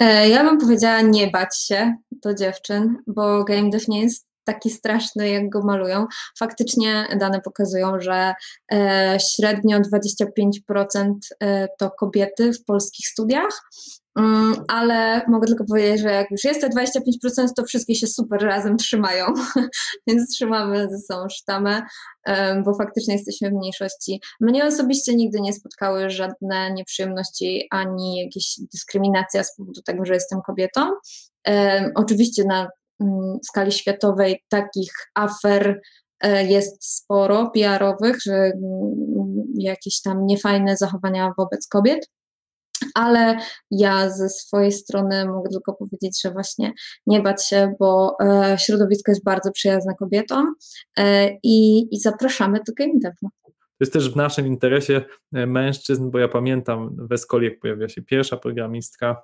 [0.00, 4.70] E, ja bym powiedziała nie bać się do dziewczyn, bo game dev nie jest taki
[4.70, 6.06] straszny, jak go malują.
[6.38, 8.34] Faktycznie dane pokazują, że
[8.72, 13.62] e, średnio 25% e, to kobiety w polskich studiach,
[14.18, 18.42] Mm, ale mogę tylko powiedzieć, że jak już jest te 25%, to wszystkie się super
[18.42, 19.26] razem trzymają,
[20.06, 21.82] więc trzymamy ze sobą sztamę,
[22.24, 24.20] em, bo faktycznie jesteśmy w mniejszości.
[24.40, 30.40] Mnie osobiście nigdy nie spotkały żadne nieprzyjemności ani jakieś dyskryminacja z powodu tego, że jestem
[30.46, 30.90] kobietą.
[31.94, 32.68] Oczywiście na
[33.44, 35.80] skali światowej takich afer
[36.20, 38.52] e, jest sporo PR-owych, że mm,
[39.58, 42.06] jakieś tam niefajne zachowania wobec kobiet
[42.94, 43.38] ale
[43.70, 46.72] ja ze swojej strony mogę tylko powiedzieć, że właśnie
[47.06, 50.54] nie bać się, bo e, środowisko jest bardzo przyjazne kobietom
[50.98, 53.30] e, i, i zapraszamy do Game Devu.
[53.44, 58.02] To jest też w naszym interesie mężczyzn, bo ja pamiętam w Escoli, jak pojawiła się
[58.02, 59.22] pierwsza programistka,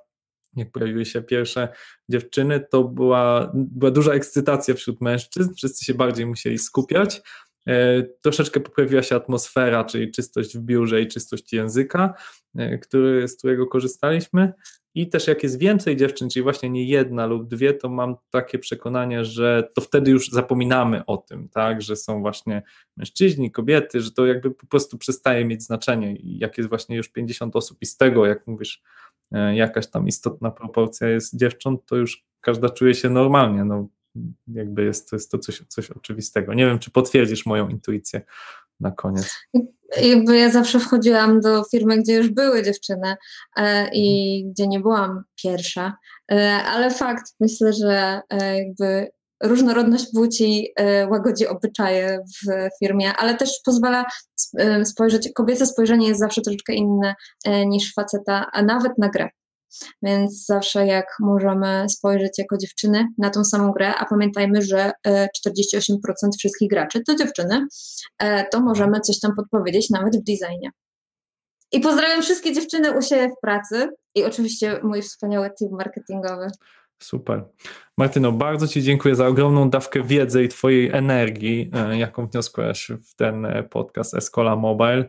[0.57, 1.69] jak pojawiły się pierwsze
[2.09, 7.23] dziewczyny, to była, była duża ekscytacja wśród mężczyzn, wszyscy się bardziej musieli skupiać.
[7.69, 12.15] E, troszeczkę poprawiła się atmosfera, czyli czystość w biurze i czystość języka,
[12.57, 14.53] e, który, z którego korzystaliśmy.
[14.95, 18.59] I też jak jest więcej dziewczyn, czyli właśnie nie jedna lub dwie, to mam takie
[18.59, 22.63] przekonanie, że to wtedy już zapominamy o tym, tak, że są właśnie
[22.97, 26.17] mężczyźni, kobiety, że to jakby po prostu przestaje mieć znaczenie.
[26.17, 28.83] I jak jest właśnie już 50 osób i z tego, jak mówisz,
[29.55, 33.65] jakaś tam istotna proporcja jest dziewcząt, to już każda czuje się normalnie.
[33.65, 33.89] No,
[34.49, 36.55] jakby jest to, jest to coś, coś oczywistego.
[36.55, 38.21] Nie wiem, czy potwierdzisz moją intuicję
[38.81, 39.35] na koniec.
[40.03, 43.17] Jakby ja zawsze wchodziłam do firmy, gdzie już były dziewczyny
[43.57, 45.97] e, i gdzie nie byłam pierwsza,
[46.33, 49.09] e, ale fakt, myślę, że e, jakby
[49.43, 54.05] różnorodność płci e, łagodzi obyczaje w firmie, ale też pozwala
[54.59, 57.15] e, spojrzeć, kobiece spojrzenie jest zawsze troszeczkę inne
[57.45, 59.29] e, niż faceta, a nawet na grę.
[60.03, 65.29] Więc zawsze jak możemy spojrzeć jako dziewczyny na tą samą grę, a pamiętajmy, że e,
[65.49, 65.95] 48%
[66.39, 67.67] wszystkich graczy to dziewczyny,
[68.53, 70.71] to możemy coś tam podpowiedzieć nawet w designie.
[71.73, 76.47] I pozdrawiam wszystkie dziewczyny u siebie w pracy i oczywiście mój wspaniały team marketingowy.
[77.03, 77.45] Super.
[77.99, 83.15] Martyno, bardzo Ci dziękuję za ogromną dawkę wiedzy i Twojej energii, e, jaką wniosłaś w
[83.15, 85.09] ten e, podcast Escola Mobile.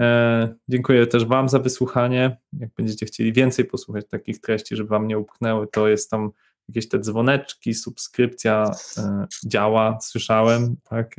[0.00, 2.36] E, Dziękuję też Wam za wysłuchanie.
[2.52, 6.30] Jak będziecie chcieli więcej posłuchać takich treści, żeby Wam nie upchnęły, to jest tam
[6.68, 8.70] jakieś te dzwoneczki, subskrypcja
[9.46, 11.16] działa, słyszałem, tak,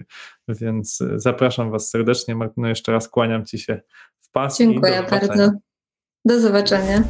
[0.47, 2.35] więc zapraszam Was serdecznie.
[2.35, 3.81] Martyno, jeszcze raz kłaniam Ci się
[4.19, 4.57] w pas.
[4.57, 5.27] do Dziękuję zobaczenia.
[5.27, 5.51] bardzo.
[6.25, 7.03] Do zobaczenia.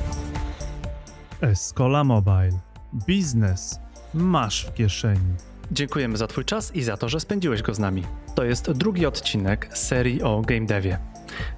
[1.42, 2.73] Escola Mobile.
[2.94, 3.80] Biznes
[4.14, 5.34] masz w kieszeni.
[5.72, 8.04] Dziękujemy za Twój czas i za to, że spędziłeś go z nami.
[8.36, 10.98] To jest drugi odcinek serii o game devie.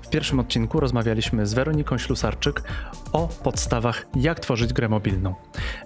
[0.01, 2.63] W pierwszym odcinku rozmawialiśmy z Weroniką Ślusarczyk
[3.13, 5.35] o podstawach, jak tworzyć grę mobilną.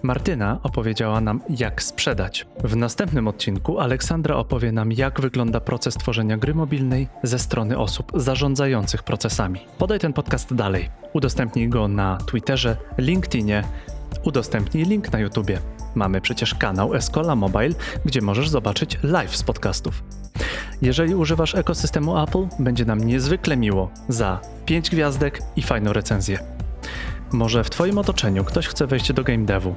[0.04, 2.48] Martyna opowiedziała nam, jak sprzedać.
[2.64, 8.12] W następnym odcinku Aleksandra opowie nam, jak wygląda proces tworzenia gry mobilnej ze strony osób
[8.16, 9.60] zarządzających procesami.
[9.78, 10.90] Podaj ten podcast dalej.
[11.14, 13.64] Udostępnij go na Twitterze, LinkedInie,
[14.24, 15.60] udostępnij link na YouTubie.
[15.96, 20.04] Mamy przecież kanał Escola Mobile, gdzie możesz zobaczyć live z podcastów.
[20.82, 26.40] Jeżeli używasz ekosystemu Apple, będzie nam niezwykle miło za 5 gwiazdek i fajną recenzję.
[27.32, 29.76] Może w Twoim otoczeniu ktoś chce wejść do game devu.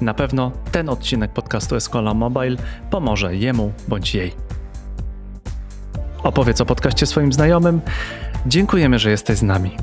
[0.00, 2.56] Na pewno ten odcinek podcastu Escola Mobile
[2.90, 4.32] pomoże jemu bądź jej.
[6.22, 7.80] Opowiedz o podcaście swoim znajomym.
[8.46, 9.76] Dziękujemy, że jesteś z nami.